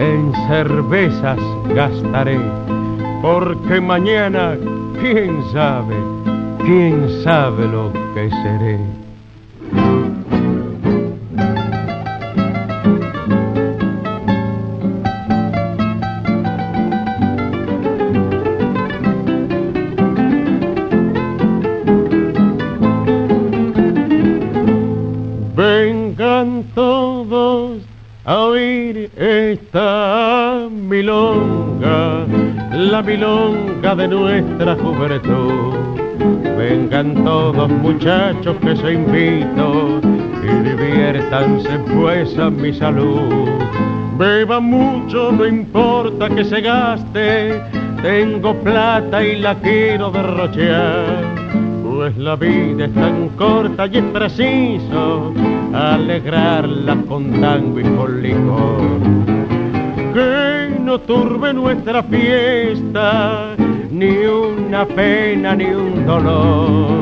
en 0.00 0.32
cervezas 0.48 1.38
gastaré, 1.68 2.40
porque 3.22 3.80
mañana, 3.80 4.56
quién 5.00 5.44
sabe, 5.52 5.94
quién 6.58 7.22
sabe 7.22 7.68
lo 7.68 7.92
que 7.92 8.28
seré. 8.30 8.95
Vengan 36.58 37.22
todos 37.24 37.68
muchachos 37.68 38.56
que 38.62 38.76
se 38.76 38.94
invito 38.94 40.00
y 40.42 40.68
diviértanse 40.68 41.78
pues 41.94 42.38
a 42.38 42.50
mi 42.50 42.72
salud. 42.72 43.48
Beban 44.18 44.64
mucho, 44.64 45.32
no 45.32 45.46
importa 45.46 46.30
que 46.30 46.44
se 46.44 46.60
gaste, 46.62 47.62
tengo 48.02 48.54
plata 48.54 49.22
y 49.22 49.36
la 49.36 49.54
quiero 49.56 50.10
derrochear. 50.10 51.04
Pues 51.84 52.16
la 52.16 52.36
vida 52.36 52.86
es 52.86 52.94
tan 52.94 53.28
corta 53.36 53.86
y 53.86 53.98
es 53.98 54.04
preciso 54.04 55.34
alegrarla 55.72 56.96
con 57.06 57.40
tango 57.40 57.80
y 57.80 57.84
con 57.84 58.22
licor 58.22 59.26
que 60.16 60.78
no 60.80 60.98
turbe 61.00 61.52
nuestra 61.52 62.02
fiesta, 62.04 63.54
ni 63.96 64.26
una 64.26 64.84
pena 64.84 65.56
ni 65.56 65.64
un 65.64 66.04
dolor. 66.06 67.00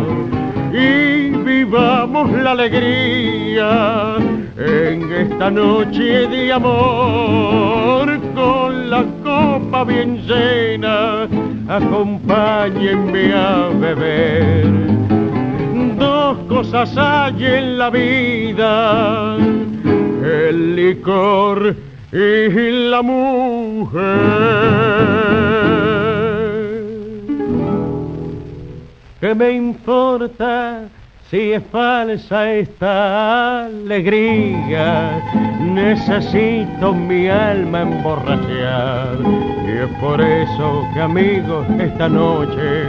Y 0.72 1.30
vivamos 1.44 2.30
la 2.30 2.52
alegría 2.52 4.16
en 4.56 5.12
esta 5.12 5.50
noche 5.50 6.28
de 6.28 6.52
amor, 6.52 8.20
con 8.34 8.90
la 8.90 9.04
copa 9.24 9.82
bien 9.84 10.22
llena, 10.26 11.26
acompáñenme 11.68 13.32
a 13.34 13.70
beber. 13.80 14.66
Dos 15.98 16.38
cosas 16.48 16.96
hay 16.96 17.44
en 17.44 17.78
la 17.78 17.90
vida, 17.90 19.36
el 20.22 20.76
licor 20.76 21.74
y 22.12 22.88
la 22.88 23.02
mujer. 23.02 24.04
¿Qué 29.24 29.34
me 29.34 29.52
importa 29.52 30.82
si 31.30 31.52
es 31.52 31.62
falsa 31.72 32.52
esta 32.52 33.64
alegría? 33.64 35.18
Necesito 35.62 36.92
mi 36.92 37.28
alma 37.28 37.80
emborrachar 37.80 39.16
y 39.66 39.78
es 39.78 39.88
por 39.98 40.20
eso 40.20 40.86
que 40.92 41.00
amigos 41.00 41.66
esta 41.80 42.06
noche 42.06 42.82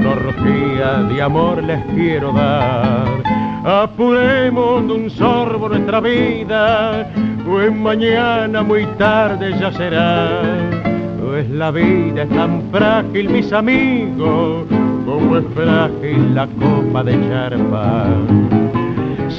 una 0.00 0.10
orgía 0.10 1.04
de 1.04 1.22
amor 1.22 1.62
les 1.62 1.78
quiero 1.94 2.32
dar. 2.32 3.22
Apuremos 3.64 4.84
de 4.88 4.92
un 4.94 5.10
sorbo 5.10 5.68
nuestra 5.68 6.00
vida 6.00 7.08
pues 7.46 7.72
mañana 7.72 8.64
muy 8.64 8.84
tarde 8.98 9.56
ya 9.60 9.70
será. 9.70 10.42
Pues 11.24 11.48
la 11.50 11.70
vida 11.70 12.24
es 12.24 12.30
tan 12.30 12.62
frágil, 12.72 13.30
mis 13.30 13.52
amigos, 13.52 14.66
como 15.32 15.48
frágil 15.54 16.34
la 16.34 16.46
copa 16.46 17.02
de 17.02 17.12
charpa. 17.28 18.04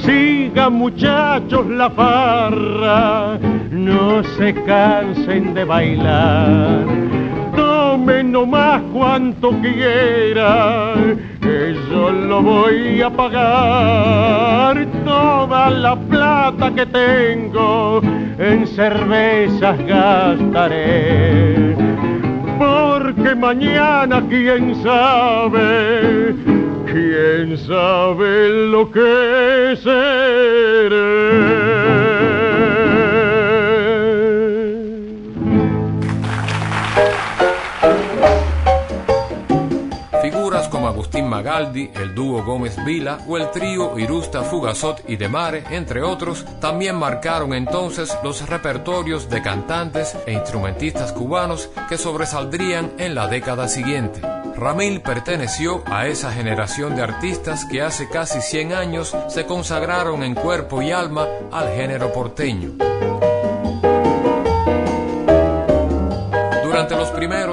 Sigan 0.02 0.72
muchachos 0.72 1.68
la 1.68 1.88
farra, 1.90 3.38
no 3.70 4.24
se 4.36 4.52
cansen 4.64 5.54
de 5.54 5.62
bailar. 5.62 6.84
Tomen 7.54 8.32
nomás 8.32 8.82
cuanto 8.92 9.50
quieran 9.60 11.20
que 11.40 11.76
yo 11.88 12.10
lo 12.10 12.42
voy 12.42 13.00
a 13.00 13.10
pagar 13.10 14.84
toda 15.04 15.70
la 15.70 15.94
plata 15.94 16.74
que 16.74 16.86
tengo 16.86 18.00
en 18.38 18.66
cervezas 18.66 19.78
gastaré 19.86 21.93
mañana 23.34 24.22
quién 24.28 24.74
sabe 24.82 26.34
quién 26.86 27.58
sabe 27.58 28.68
lo 28.70 28.90
que 28.90 29.76
seré 29.82 31.34
Agustín 40.54 41.28
Magaldi, 41.28 41.90
el 41.94 42.14
dúo 42.14 42.44
Gómez 42.44 42.76
Vila 42.84 43.18
o 43.26 43.36
el 43.36 43.50
trío 43.50 43.98
Irusta 43.98 44.42
Fugazot 44.42 45.02
y 45.08 45.16
Demare, 45.16 45.64
entre 45.70 46.02
otros, 46.02 46.44
también 46.60 46.94
marcaron 46.94 47.52
entonces 47.54 48.16
los 48.22 48.48
repertorios 48.48 49.28
de 49.28 49.42
cantantes 49.42 50.16
e 50.26 50.32
instrumentistas 50.32 51.12
cubanos 51.12 51.70
que 51.88 51.98
sobresaldrían 51.98 52.92
en 52.98 53.16
la 53.16 53.26
década 53.26 53.66
siguiente. 53.66 54.20
Ramil 54.56 55.00
perteneció 55.00 55.82
a 55.86 56.06
esa 56.06 56.30
generación 56.30 56.94
de 56.94 57.02
artistas 57.02 57.64
que 57.64 57.82
hace 57.82 58.08
casi 58.08 58.40
100 58.40 58.74
años 58.74 59.16
se 59.26 59.46
consagraron 59.46 60.22
en 60.22 60.36
cuerpo 60.36 60.82
y 60.82 60.92
alma 60.92 61.26
al 61.50 61.68
género 61.70 62.12
porteño. 62.12 62.72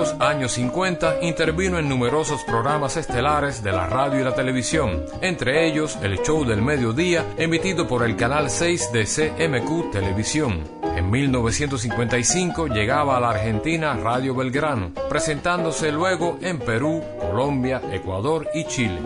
Los 0.01 0.19
años 0.19 0.53
50 0.53 1.17
intervino 1.21 1.77
en 1.77 1.87
numerosos 1.87 2.43
programas 2.43 2.97
estelares 2.97 3.61
de 3.61 3.71
la 3.71 3.85
radio 3.85 4.19
y 4.19 4.23
la 4.23 4.33
televisión, 4.33 5.05
entre 5.21 5.67
ellos 5.67 5.95
el 6.01 6.23
Show 6.23 6.43
del 6.43 6.63
Mediodía, 6.63 7.23
emitido 7.37 7.87
por 7.87 8.03
el 8.03 8.15
canal 8.15 8.49
6 8.49 8.91
de 8.93 9.05
CMQ 9.05 9.91
Televisión. 9.91 10.63
En 10.95 11.11
1955 11.11 12.65
llegaba 12.69 13.17
a 13.17 13.19
la 13.19 13.29
Argentina 13.29 13.93
Radio 13.93 14.33
Belgrano, 14.33 14.91
presentándose 15.07 15.91
luego 15.91 16.39
en 16.41 16.57
Perú, 16.57 17.03
Colombia, 17.19 17.79
Ecuador 17.91 18.49
y 18.55 18.65
Chile. 18.65 19.01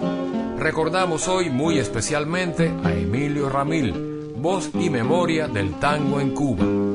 Recordamos 0.57 1.27
hoy 1.27 1.49
muy 1.49 1.77
especialmente 1.77 2.71
a 2.85 2.93
Emilio 2.93 3.49
Ramil, 3.49 4.31
voz 4.37 4.69
y 4.73 4.89
memoria 4.89 5.49
del 5.49 5.73
tango 5.77 6.21
en 6.21 6.33
Cuba 6.33 6.94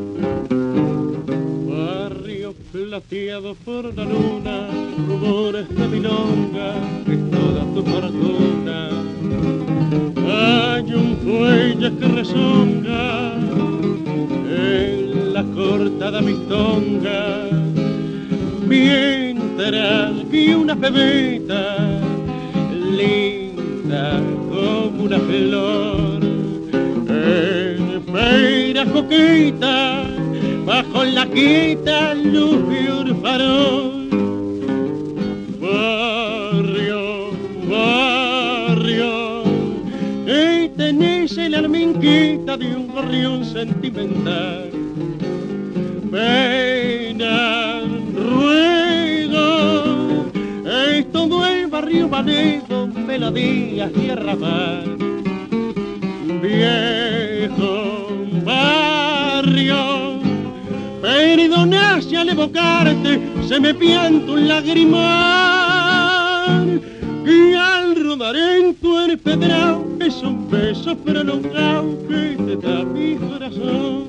plateado 2.72 3.54
por 3.64 3.94
la 3.94 4.04
luna, 4.04 4.68
rumores 5.08 5.68
de 5.68 5.88
milonga, 5.88 6.74
es 7.06 7.30
toda 7.30 7.64
tu 7.74 7.82
fortuna. 7.82 8.90
Hay 10.16 10.94
un 10.94 11.16
fuelle 11.18 11.96
que 11.98 12.08
resonga 12.08 13.34
en 14.48 15.34
la 15.34 15.42
cortada 15.42 16.20
mistonga, 16.20 17.48
mientras 18.66 20.12
que 20.30 20.54
una 20.54 20.76
pebeta 20.76 22.00
linda 22.96 24.20
como 24.48 25.04
una 25.04 25.18
flor, 25.18 26.20
en 28.76 28.90
coqueta 28.92 30.09
bajo 30.70 31.04
la 31.04 31.26
quieta 31.26 32.14
luz 32.14 32.68
de 32.68 32.92
un 32.92 33.22
farol. 33.22 34.08
Barrio, 35.58 37.02
barrio, 37.68 39.12
y 40.28 40.68
tenés 40.68 41.36
el 41.38 41.56
arminquita 41.56 42.56
de 42.56 42.76
un 42.76 42.86
gorrión 42.86 43.44
sentimental. 43.44 44.70
Pena, 46.12 47.80
ruego, 48.14 49.48
es 50.64 51.10
todo 51.10 51.46
el 51.48 51.66
barrio 51.66 52.08
vanego, 52.08 52.86
melodías 52.86 53.90
y 54.00 54.10
arrabal. 54.10 54.96
Viejo 56.40 57.89
Y 61.52 62.14
al 62.14 62.28
evocarte 62.28 63.20
se 63.48 63.58
me 63.58 63.74
pianta 63.74 64.30
un 64.32 64.46
lagrimón 64.46 65.00
y 67.26 67.54
al 67.54 67.96
rodar 67.96 68.36
en 68.36 68.76
tu 68.76 68.96
empedrado 68.96 69.84
es 70.00 70.22
un 70.22 70.48
beso 70.48 70.96
prolongado 70.96 71.98
que 72.08 72.36
te 72.36 72.56
da 72.56 72.84
mi 72.84 73.16
corazón. 73.16 74.04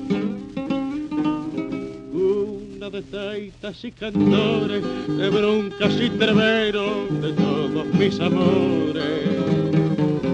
Una 2.12 2.90
de 2.90 3.02
taitas 3.02 3.84
y 3.84 3.90
cantores, 3.90 4.84
de 5.08 5.28
broncas 5.28 5.94
y 6.00 6.10
treveros 6.10 7.10
de 7.20 7.32
todos 7.32 7.86
mis 7.98 8.20
amores. 8.20 9.28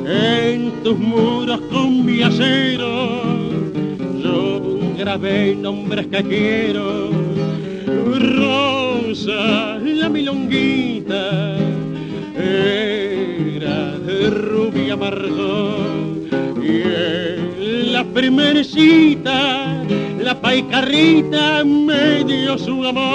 En 0.07 0.73
tus 0.83 0.99
muros 0.99 1.61
con 1.71 2.05
mi 2.05 2.23
acero 2.23 3.48
grabé 4.99 5.55
nombres 5.55 6.09
que 6.09 6.23
quiero. 6.25 7.11
Rosa, 8.19 9.79
la 9.79 10.09
milonguita, 10.09 11.57
era 12.37 13.97
rubia 14.31 14.95
amargó. 14.95 15.77
Y 16.61 16.83
la 17.93 18.03
primera 18.05 18.65
cita, 18.65 19.85
la 20.21 20.35
paicarrita 20.41 21.63
me 21.65 22.25
dio 22.25 22.59
su 22.59 22.85
amor. 22.85 23.09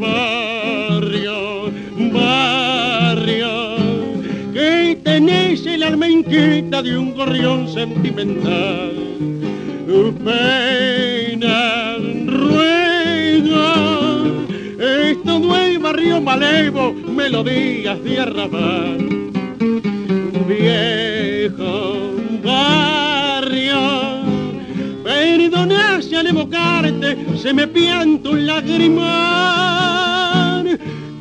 Barrio, 0.00 1.70
barrio, 2.12 3.76
que 4.52 4.98
tenés 5.04 5.64
el 5.64 5.84
alma 5.84 6.06
de 6.82 6.98
un 6.98 7.14
gorrión 7.14 7.68
sentimental 7.68 8.96
pena 10.24 11.96
ruego 12.26 13.70
es 14.80 15.22
todo 15.22 15.56
el 15.56 15.78
barrio 15.78 16.20
malevo 16.20 16.92
melodías 16.92 18.02
de 18.02 18.20
arrabal. 18.20 18.98
Viejo 20.48 22.14
barrio 22.42 23.78
perdona 25.04 26.02
si 26.02 26.16
al 26.16 26.26
evocarte 26.26 27.16
se 27.40 27.52
me 27.52 27.68
pianta 27.68 28.30
un 28.30 28.44
lagrimón 28.44 29.06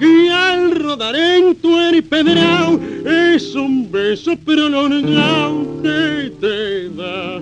y 0.02 0.28
al 0.30 0.72
rodar 0.72 1.16
en 1.16 1.56
tu 1.56 1.80
eripedrao 1.80 2.80
es 3.06 3.54
un 3.54 3.92
beso 3.92 4.36
prolongado 4.38 5.82
que 5.84 6.32
te 6.42 6.90
da 6.90 7.42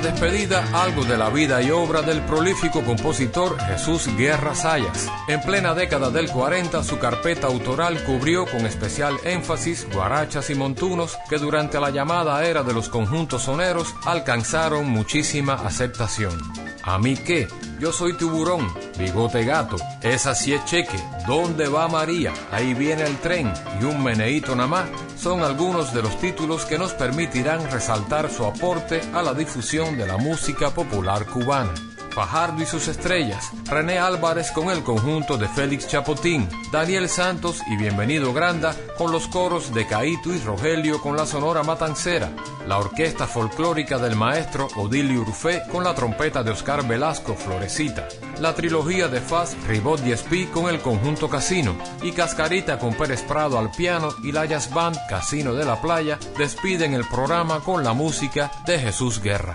Despedida 0.00 0.64
algo 0.72 1.04
de 1.04 1.16
la 1.16 1.30
vida 1.30 1.62
y 1.62 1.70
obra 1.70 2.02
del 2.02 2.20
prolífico 2.22 2.82
compositor 2.82 3.58
Jesús 3.60 4.08
Guerra 4.16 4.54
Sayas. 4.54 5.08
En 5.28 5.40
plena 5.40 5.74
década 5.74 6.10
del 6.10 6.30
40 6.30 6.82
su 6.82 6.98
carpeta 6.98 7.46
autoral 7.46 8.02
cubrió 8.04 8.46
con 8.46 8.66
especial 8.66 9.16
énfasis 9.24 9.86
guarachas 9.92 10.50
y 10.50 10.54
montunos 10.54 11.16
que 11.28 11.38
durante 11.38 11.80
la 11.80 11.90
llamada 11.90 12.44
era 12.44 12.62
de 12.62 12.72
los 12.72 12.88
conjuntos 12.88 13.42
soneros 13.42 13.94
alcanzaron 14.04 14.88
muchísima 14.88 15.54
aceptación. 15.54 16.38
¿A 16.82 16.98
mí 16.98 17.16
qué? 17.16 17.48
Yo 17.78 17.92
soy 17.92 18.14
tiburón, 18.14 18.72
bigote 18.98 19.44
gato, 19.44 19.76
esa 20.00 20.34
sí 20.34 20.54
es 20.54 20.64
cheque, 20.64 20.98
¿dónde 21.26 21.68
va 21.68 21.88
María? 21.88 22.32
Ahí 22.50 22.72
viene 22.72 23.02
el 23.02 23.18
tren 23.18 23.52
y 23.78 23.84
un 23.84 24.02
meneíto 24.02 24.56
nada 24.56 24.68
más 24.68 24.88
son 25.18 25.42
algunos 25.42 25.92
de 25.92 26.02
los 26.02 26.18
títulos 26.18 26.64
que 26.64 26.78
nos 26.78 26.94
permitirán 26.94 27.70
resaltar 27.70 28.30
su 28.30 28.46
aporte 28.46 29.02
a 29.12 29.22
la 29.22 29.34
difusión 29.34 29.98
de 29.98 30.06
la 30.06 30.16
música 30.16 30.70
popular 30.70 31.26
cubana. 31.26 31.74
Fajardo 32.16 32.62
y 32.62 32.66
sus 32.66 32.88
estrellas, 32.88 33.52
René 33.66 33.98
Álvarez 33.98 34.50
con 34.50 34.70
el 34.70 34.82
conjunto 34.82 35.36
de 35.36 35.48
Félix 35.48 35.86
Chapotín, 35.86 36.48
Daniel 36.72 37.10
Santos 37.10 37.60
y 37.70 37.76
Bienvenido 37.76 38.32
Granda 38.32 38.74
con 38.96 39.12
los 39.12 39.26
coros 39.26 39.74
de 39.74 39.86
Caíto 39.86 40.32
y 40.32 40.38
Rogelio 40.38 41.02
con 41.02 41.14
la 41.14 41.26
Sonora 41.26 41.62
Matancera, 41.62 42.30
la 42.66 42.78
orquesta 42.78 43.26
folclórica 43.26 43.98
del 43.98 44.16
maestro 44.16 44.66
Odilio 44.76 45.20
Urfé 45.20 45.60
con 45.70 45.84
la 45.84 45.94
trompeta 45.94 46.42
de 46.42 46.52
Oscar 46.52 46.88
Velasco 46.88 47.34
Florecita, 47.34 48.08
la 48.40 48.54
trilogía 48.54 49.08
de 49.08 49.20
Faz 49.20 49.54
Ribot 49.68 50.00
Espí 50.06 50.46
con 50.46 50.70
el 50.70 50.80
conjunto 50.80 51.28
Casino 51.28 51.76
y 52.02 52.12
Cascarita 52.12 52.78
con 52.78 52.94
Pérez 52.94 53.20
Prado 53.24 53.58
al 53.58 53.70
piano 53.72 54.08
y 54.24 54.32
la 54.32 54.46
Jazz 54.46 54.72
Band 54.72 54.96
Casino 55.10 55.52
de 55.52 55.66
la 55.66 55.82
Playa 55.82 56.18
despiden 56.38 56.94
el 56.94 57.06
programa 57.06 57.60
con 57.60 57.84
la 57.84 57.92
música 57.92 58.50
de 58.64 58.78
Jesús 58.78 59.20
Guerra. 59.20 59.54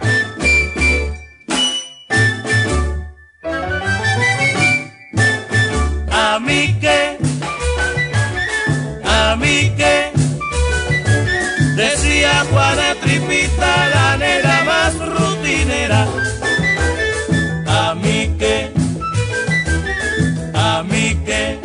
A 17.68 17.96
mí 17.96 18.36
que 18.38 18.82
mí 20.84 21.16
que. 21.26 21.60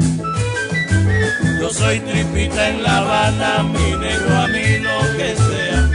Yo 1.61 1.71
soy 1.71 2.01
tripita 2.01 2.69
en 2.69 2.83
La 2.83 2.99
Habana, 2.99 3.63
mi 3.63 3.97
negro 3.97 4.37
a 4.37 4.47
mí 4.49 4.79
lo 4.79 5.01
que 5.17 5.37
sea. 5.37 5.91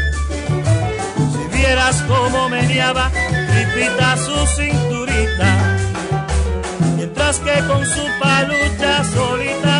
Si 1.33 1.57
vieras 1.57 2.03
cómo 2.07 2.49
meneaba 2.49 3.11
tripita 3.51 4.17
su 4.17 4.35
cinturita, 4.55 5.77
mientras 6.95 7.39
que 7.39 7.55
con 7.67 7.85
su 7.85 8.05
palucha 8.19 9.03
solita 9.13 9.70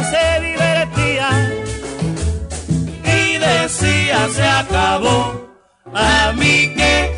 se 4.12 4.44
acabó, 4.44 5.50
a 5.94 6.34
mí 6.34 6.74
que 6.76 7.12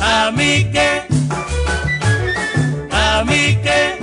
a 0.00 0.30
mí 0.32 0.64
que, 0.72 1.02
a 2.90 3.24
mí 3.24 3.56
que, 3.64 3.98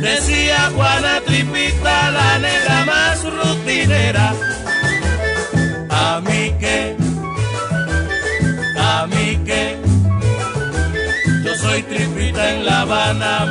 decía 0.00 0.70
Juana 0.74 1.20
Tripita, 1.24 2.10
la 2.10 2.38
negra 2.38 2.84
más 2.84 3.24
rutinera, 3.24 4.34
a 5.88 6.20
mí 6.20 6.52
que, 6.58 6.96
a 8.76 9.06
mí 9.06 9.38
que, 9.44 9.76
yo 11.44 11.54
soy 11.54 11.82
Tripita 11.84 12.54
en 12.54 12.64
La 12.64 12.80
Habana, 12.80 13.46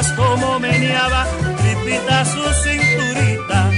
Vieras 0.00 0.16
cómo 0.16 0.58
meneaba 0.58 1.26
su 2.24 2.42
cinturita, 2.62 3.70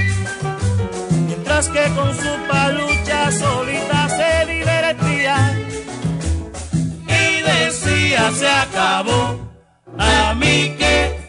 mientras 1.27 1.69
que 1.69 1.83
con 1.97 2.15
su 2.15 2.31
palucha 2.49 3.33
solita 3.33 4.09
se 4.09 4.53
divertía. 4.53 5.59
Y 7.09 7.43
decía 7.43 8.31
se 8.39 8.49
acabó 8.49 9.37
a 9.99 10.35
mí 10.35 10.77
que 10.79 11.22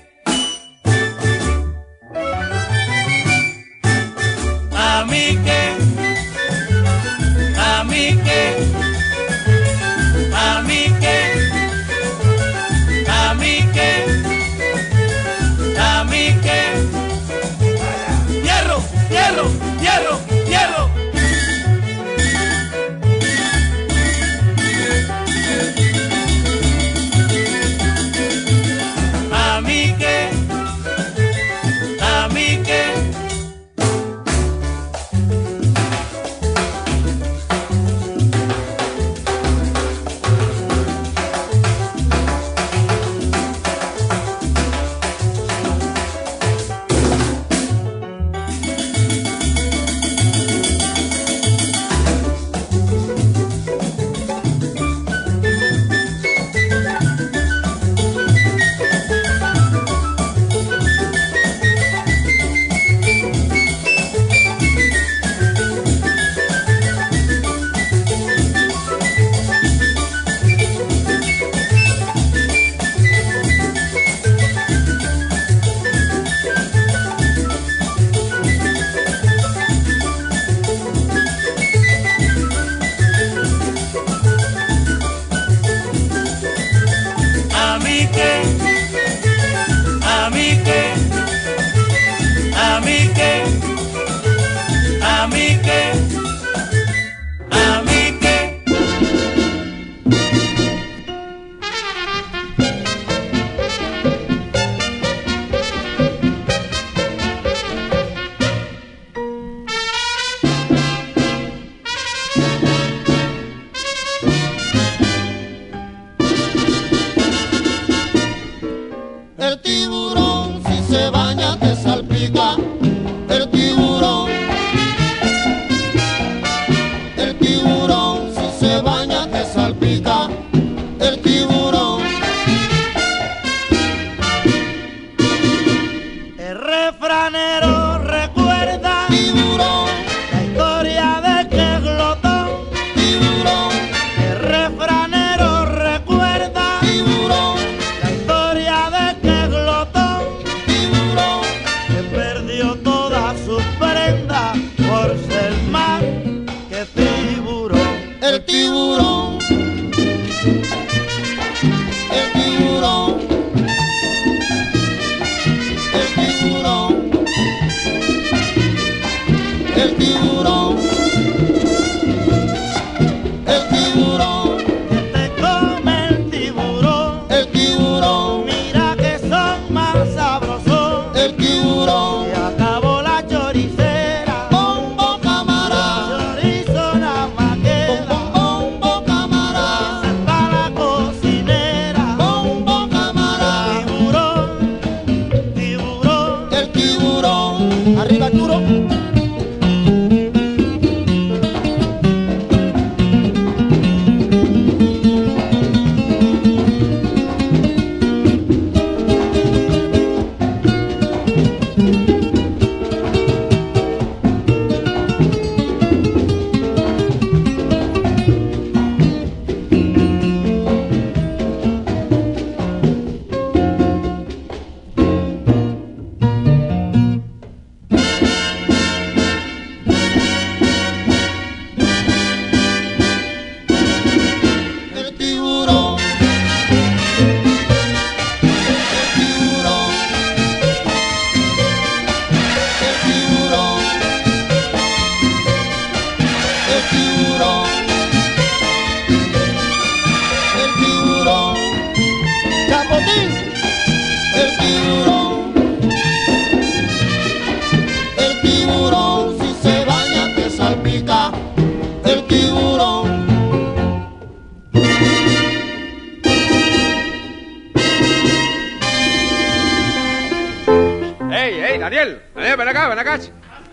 Daniel, 271.80 272.22
Daniel, 272.36 272.58
ven 272.58 272.68
acá, 272.68 272.88
ven 272.88 273.00
acá. 273.00 273.20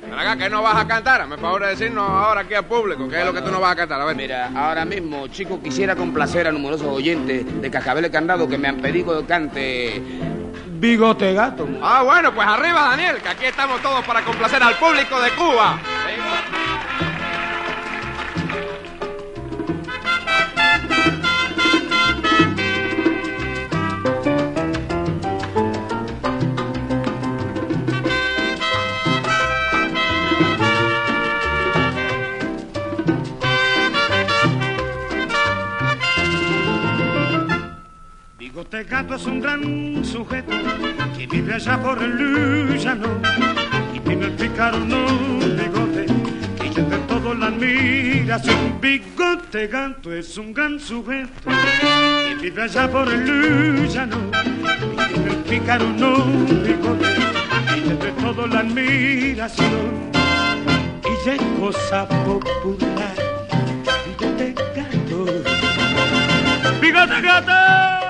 Ven 0.02 0.14
acá, 0.14 0.36
que 0.36 0.48
no 0.48 0.62
vas 0.62 0.76
a 0.76 0.86
cantar. 0.86 1.26
Me 1.26 1.36
favor 1.36 1.62
de 1.62 1.68
decirnos 1.68 2.08
ahora 2.08 2.42
aquí 2.42 2.54
al 2.54 2.64
público 2.64 3.08
qué 3.08 3.20
es 3.20 3.26
lo 3.26 3.32
que 3.34 3.42
tú 3.42 3.50
no 3.50 3.60
vas 3.60 3.72
a 3.72 3.76
cantar. 3.76 4.00
A 4.00 4.04
ver. 4.06 4.16
Mira, 4.16 4.50
ahora 4.54 4.84
mismo, 4.84 5.28
chicos, 5.28 5.60
quisiera 5.62 5.94
complacer 5.94 6.46
a 6.46 6.52
numerosos 6.52 6.86
oyentes 6.86 7.60
de 7.60 7.70
Cascabel 7.70 8.06
y 8.06 8.10
Candado 8.10 8.48
que 8.48 8.58
me 8.58 8.68
han 8.68 8.76
pedido 8.76 9.20
que 9.20 9.26
cante 9.26 10.02
Bigote 10.66 11.34
Gato. 11.34 11.68
Ah, 11.82 12.02
bueno, 12.02 12.34
pues 12.34 12.46
arriba, 12.46 12.88
Daniel, 12.90 13.16
que 13.22 13.28
aquí 13.28 13.44
estamos 13.44 13.80
todos 13.82 14.04
para 14.04 14.22
complacer 14.22 14.62
al 14.62 14.74
público 14.76 15.20
de 15.20 15.30
Cuba. 15.32 15.78
Bigote 16.06 16.69
Gato 38.70 39.16
es 39.16 39.26
un 39.26 39.40
gran 39.40 40.04
sujeto 40.04 40.52
que 41.18 41.26
vive 41.26 41.54
allá 41.54 41.76
por 41.82 42.00
el 42.00 42.12
Lujano 42.12 43.08
y 43.92 43.98
tiene 43.98 44.26
el 44.26 44.32
pícaro 44.32 44.78
no 44.78 45.06
bigote 45.40 46.06
que 46.72 46.80
entre 46.80 46.98
todo 47.08 47.34
la 47.34 47.46
admiración. 47.46 48.80
Bigote 48.80 49.66
Gato 49.66 50.12
es 50.12 50.38
un 50.38 50.54
gran 50.54 50.78
sujeto 50.78 51.50
que 51.50 52.36
vive 52.40 52.62
allá 52.62 52.88
por 52.88 53.08
el 53.08 53.82
Lujano 53.82 54.16
y 54.44 55.14
tiene 55.14 55.30
el 55.30 55.36
pícaro 55.36 55.86
no 55.88 56.24
bigote 56.62 57.08
que 57.74 57.90
entre 57.90 58.12
todo 58.12 58.46
la 58.46 58.60
admiración. 58.60 60.12
Y 61.04 61.28
es 61.28 61.42
cosa 61.58 62.08
popular. 62.08 63.14
Bigote 64.06 64.54
Gato. 64.76 65.26
Bigote 66.80 67.20
Gato. 67.20 68.09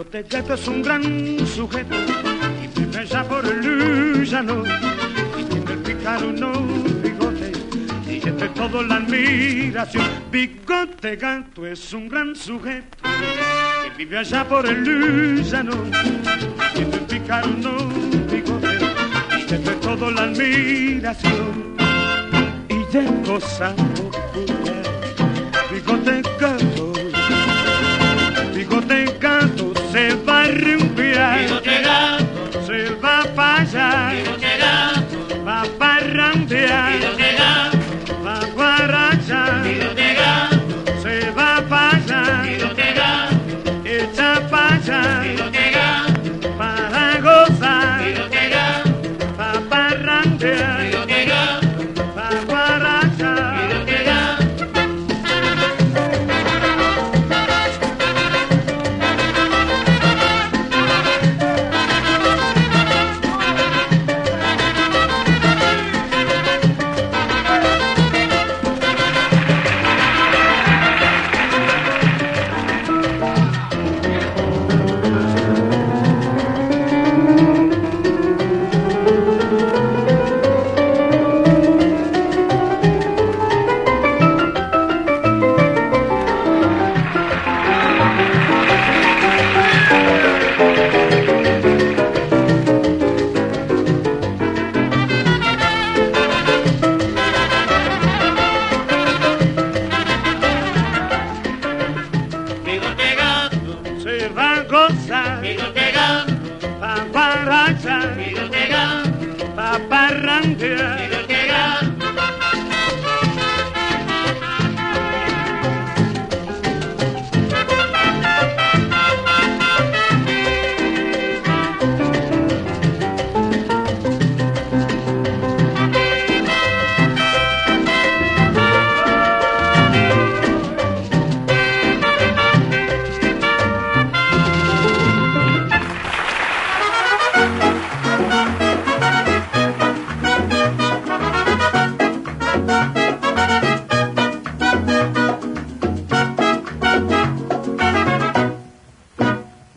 Bigote 0.00 0.22
Gato 0.22 0.54
es 0.54 0.66
un 0.66 0.82
gran 0.82 1.46
sujeto 1.46 1.94
y 1.94 2.80
vive 2.80 2.98
allá 3.00 3.22
por 3.22 3.44
Lujano 3.44 4.62
y 5.38 5.44
tiene 5.44 5.72
el 5.72 5.78
pícaro 5.80 6.32
no 6.32 6.52
bigote 7.02 7.52
y 8.08 8.26
entre 8.26 8.48
todo 8.48 8.82
la 8.82 8.94
admiración. 8.96 10.06
Bigote 10.30 11.16
Gato 11.16 11.66
es 11.66 11.92
un 11.92 12.08
gran 12.08 12.34
sujeto 12.34 12.96
que 13.02 13.90
vive 13.98 14.16
allá 14.16 14.48
por 14.48 14.66
el 14.66 14.82
Lujano 14.82 15.74
y 15.84 16.74
tiene 16.76 16.94
el 16.94 17.00
pícaro 17.02 17.50
no 17.58 17.76
bigote 18.32 18.78
y 19.36 19.54
entre 19.54 19.74
todo 19.74 20.10
la 20.10 20.22
admiración. 20.22 21.76
Y 22.70 22.90
de 22.90 23.22
cosa 23.26 23.74
Bigote 25.70 26.22
Gato 26.40 26.89
se 30.50 30.79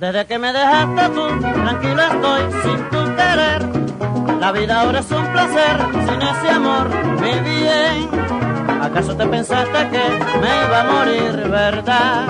Desde 0.04 0.26
que 0.26 0.38
me 0.38 0.52
dejaste 0.52 1.10
tú, 1.16 1.26
tranquilo 1.40 2.02
estoy 2.02 2.42
sin 2.62 2.90
tu 2.90 3.16
querer. 3.16 3.62
La 4.38 4.52
vida 4.52 4.82
ahora 4.82 5.00
es 5.00 5.10
un 5.10 5.26
placer, 5.28 5.78
sin 5.94 6.22
ese 6.22 6.50
amor, 6.50 6.90
mi 7.22 7.32
bien. 7.50 8.10
¿Acaso 8.82 9.16
te 9.16 9.26
pensaste 9.26 9.80
que 9.92 10.04
me 10.42 10.66
iba 10.68 10.82
a 10.82 10.84
morir, 10.84 11.50
verdad? 11.50 12.26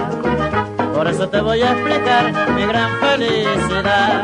Por 0.94 1.08
eso 1.08 1.28
te 1.30 1.42
voy 1.42 1.64
a 1.64 1.72
explicar 1.72 2.52
mi 2.52 2.64
gran 2.68 2.92
felicidad. 3.00 4.24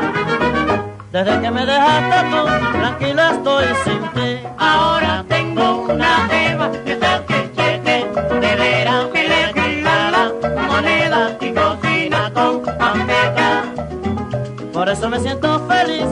Desde 1.10 1.40
que 1.40 1.50
me 1.50 1.66
dejaste 1.66 2.30
tú, 2.30 2.78
tranquilo 2.78 3.22
estoy 3.32 3.64
sin 3.82 4.02
ti. 4.14 4.46
Ahora 4.58 5.24
tengo 5.28 5.86
una 5.88 6.28
eso 14.90 15.08
me 15.08 15.20
siento 15.20 15.60
feliz 15.68 16.04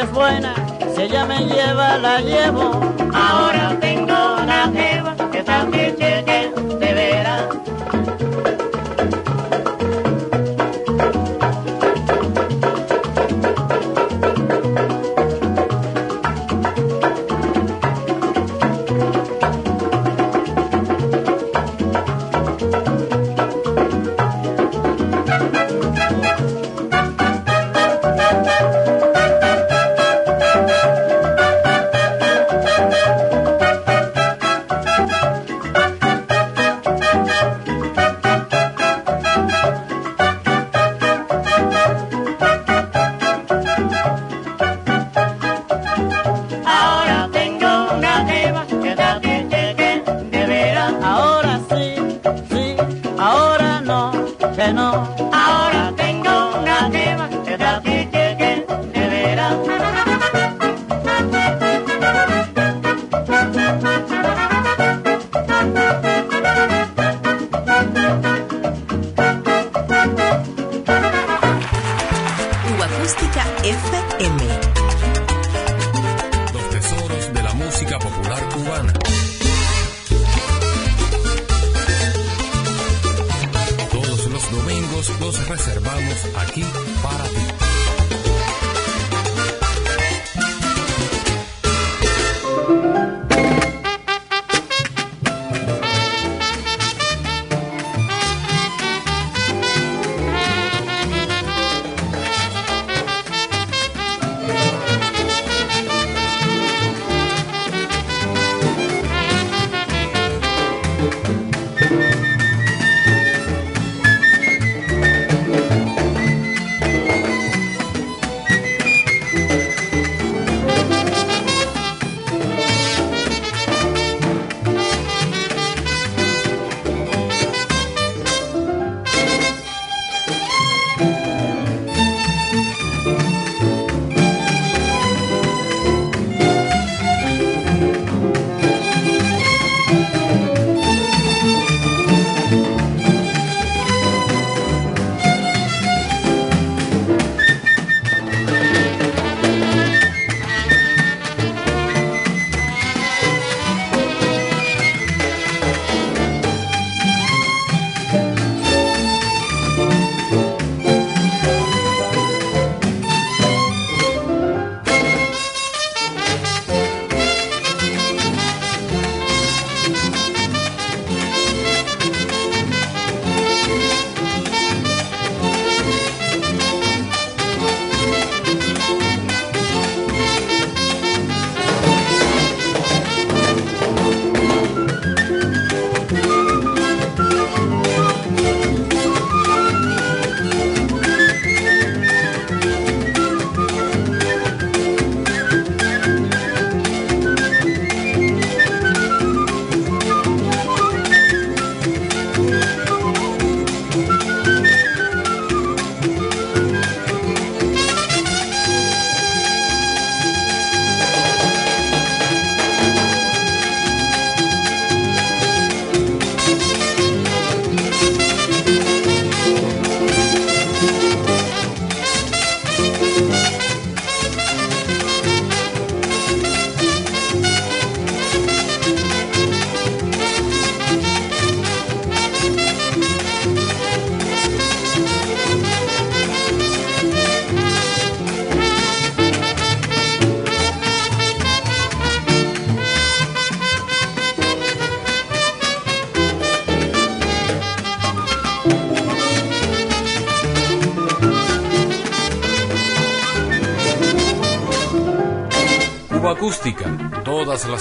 es 0.00 0.12
buena, 0.12 0.54
si 0.94 1.02
ella 1.02 1.26
me 1.26 1.40
lleva 1.40 1.98
la 1.98 2.20
llevo. 2.20 2.80
Ahora 3.12 3.76
tengo 3.80 3.97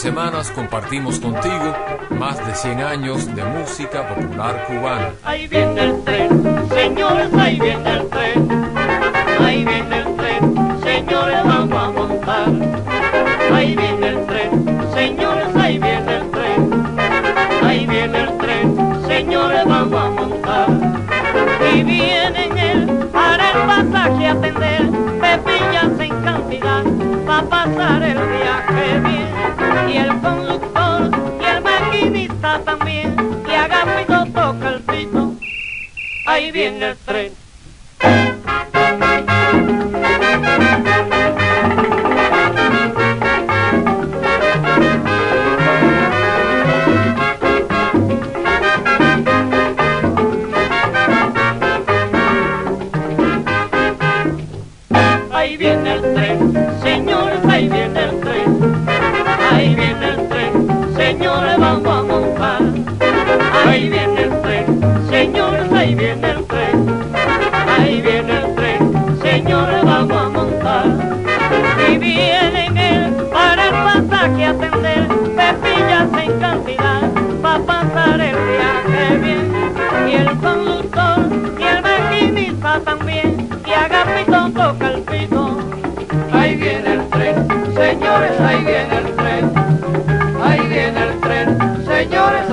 semanas 0.08 0.50
compartimos 0.52 1.20
contigo 1.20 1.76
más 2.12 2.38
de 2.48 2.56
100 2.56 2.80
años 2.80 3.36
de 3.36 3.44
música 3.44 4.08
popular 4.08 4.64
cubana. 4.66 5.12
Ahí 5.26 5.50
viene 5.50 5.84
el 5.84 6.02
tren, 6.06 6.30
señores, 6.70 7.34
ahí 7.34 7.60
viene 7.60 7.94
el 7.94 8.08
tren. 8.08 8.48
Ahí 9.46 9.66
viene 9.66 9.98
el 9.98 10.16
tren, 10.16 10.56
señores, 10.82 11.44
vamos 11.44 11.84
a 11.84 11.90
montar. 11.92 12.48
Ahí 13.54 13.76
viene 13.76 14.08
el 14.08 14.26
tren, 14.28 14.66
señores, 14.94 15.56
ahí 15.58 15.78
viene 15.78 16.16
el 16.16 16.32
tren. 16.32 16.98
Ahí 17.66 17.86
viene 17.86 18.18
el 18.22 18.38
tren, 18.38 18.78
señores, 19.08 19.66
vamos 19.66 20.02
a 20.02 20.10
montar. 20.10 20.70
Y 21.76 21.84
viene 21.84 22.46
en 22.46 22.58
él 22.58 23.10
para 23.12 23.52
el 23.52 23.92
pasaje 23.92 24.28
atender, 24.28 24.90
Ahí 36.58 36.64
viene 36.72 36.88
el 36.88 36.98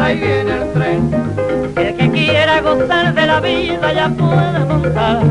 ahí 0.05 0.19
viene 0.19 0.53
el 0.53 0.73
tren. 0.73 1.11
El 1.77 1.97
que 1.97 2.11
quiera 2.11 2.61
gozar 2.61 3.15
de 3.15 3.27
la 3.27 3.41
vida 3.41 3.93
ya 3.93 4.09
puede 4.09 4.59
montar. 4.67 5.23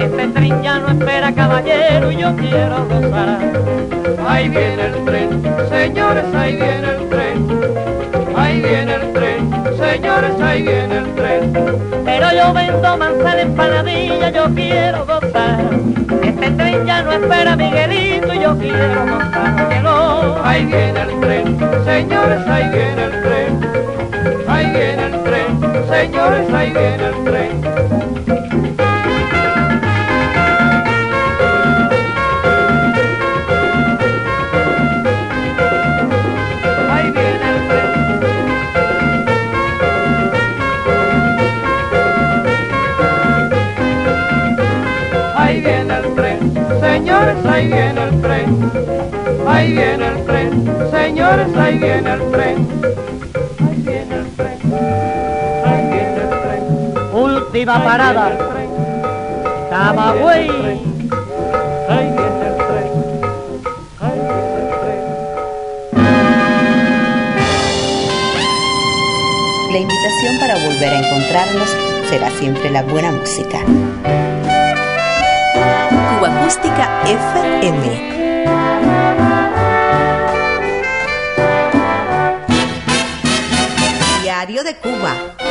Este 0.00 0.28
tren 0.28 0.62
ya 0.62 0.78
no 0.80 0.88
espera 0.90 1.32
caballero 1.32 2.10
y 2.10 2.16
yo 2.16 2.34
quiero 2.36 2.86
gozar. 2.88 3.38
Ahí 4.26 4.48
viene 4.48 4.86
el 4.86 5.04
tren, 5.04 5.42
señores, 5.70 6.24
ahí 6.34 6.56
viene 6.56 6.88
el 6.96 7.08
tren. 7.08 7.48
Ahí 8.36 8.60
viene 8.60 8.94
el 8.94 9.12
tren, 9.12 9.50
señores, 9.76 10.40
ahí 10.40 10.62
viene 10.62 10.98
el 10.98 11.14
tren. 11.14 11.52
Pero 12.04 12.26
yo 12.32 12.52
vendo 12.52 12.96
manzana 12.96 13.40
empanadilla, 13.40 14.30
yo 14.30 14.44
quiero 14.54 15.06
gozar. 15.06 15.60
Este 16.22 16.50
tren 16.50 16.86
ya 16.86 17.02
no 17.02 17.12
espera 17.12 17.56
Miguelito 17.56 18.34
y 18.34 18.40
yo 18.40 18.58
quiero. 18.58 19.18
Llegó. 19.70 20.40
Ahí 20.44 20.64
viene 20.64 21.00
el 21.02 21.20
tren, 21.20 21.58
señores, 21.84 22.46
ahí 22.48 22.68
viene 22.70 23.04
el 23.04 23.22
tren. 23.22 23.67
Ahí 24.48 24.66
viene 24.66 25.04
el 25.06 25.22
tren, 25.22 25.60
señores, 25.88 26.52
ahí 26.52 26.70
viene 26.72 27.06
el 27.06 27.24
tren. 27.24 28.68
Ahí 36.90 37.10
viene 37.10 37.46
el 37.50 37.68
tren. 37.68 37.90
Ahí 45.36 45.60
viene 45.60 45.94
el 45.96 46.14
tren, 46.14 46.38
señores, 46.80 47.46
ahí 47.46 47.66
viene 47.66 48.02
el 48.04 48.20
tren. 48.20 48.70
Ahí 49.46 49.72
viene 49.72 50.06
el 50.06 50.24
tren, 50.24 50.64
señores, 50.90 51.56
ahí 51.56 51.78
viene 51.78 52.12
el 52.12 52.30
tren. 52.30 53.17
Última 57.58 57.82
parada. 57.82 58.38
Camagüey. 59.68 60.46
La 69.72 69.78
invitación 69.80 70.38
para 70.38 70.54
volver 70.54 70.88
a 70.88 70.98
encontrarnos 71.00 71.76
será 72.08 72.30
siempre 72.30 72.70
la 72.70 72.84
buena 72.84 73.10
música. 73.10 73.58
Cuba 76.10 76.40
Acústica 76.40 76.88
FM. 77.06 77.84
Diario 84.22 84.62
de 84.62 84.76
Cuba. 84.76 85.47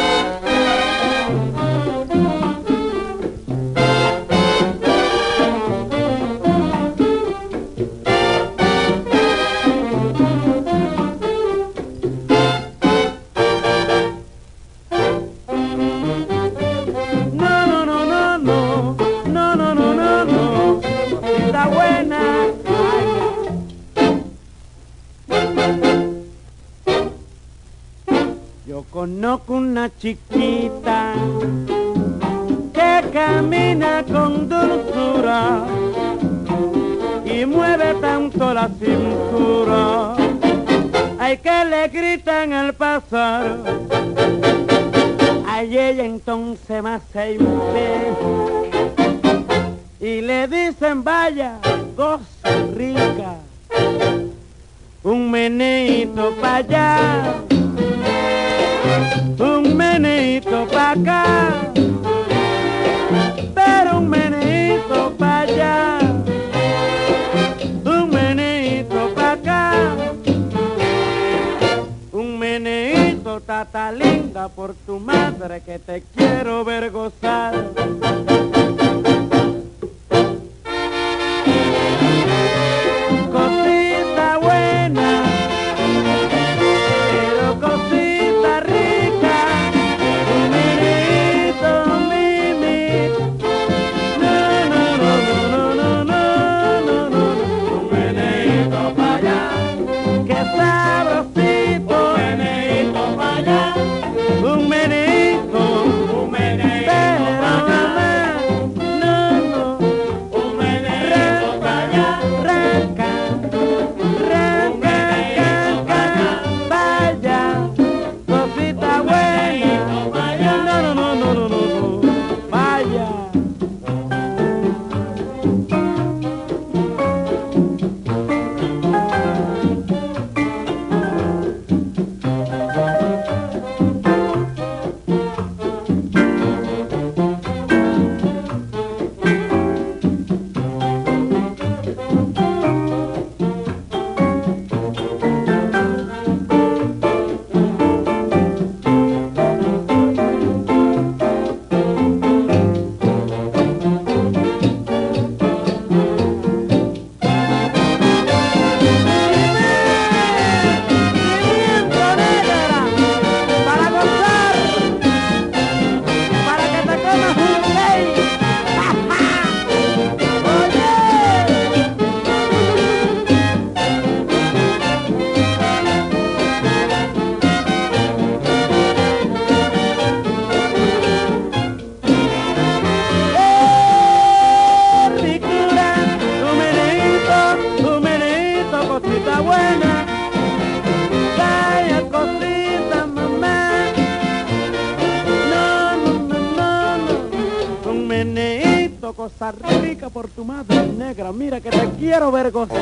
鸡 30.00 30.16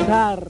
Costa 0.06 0.45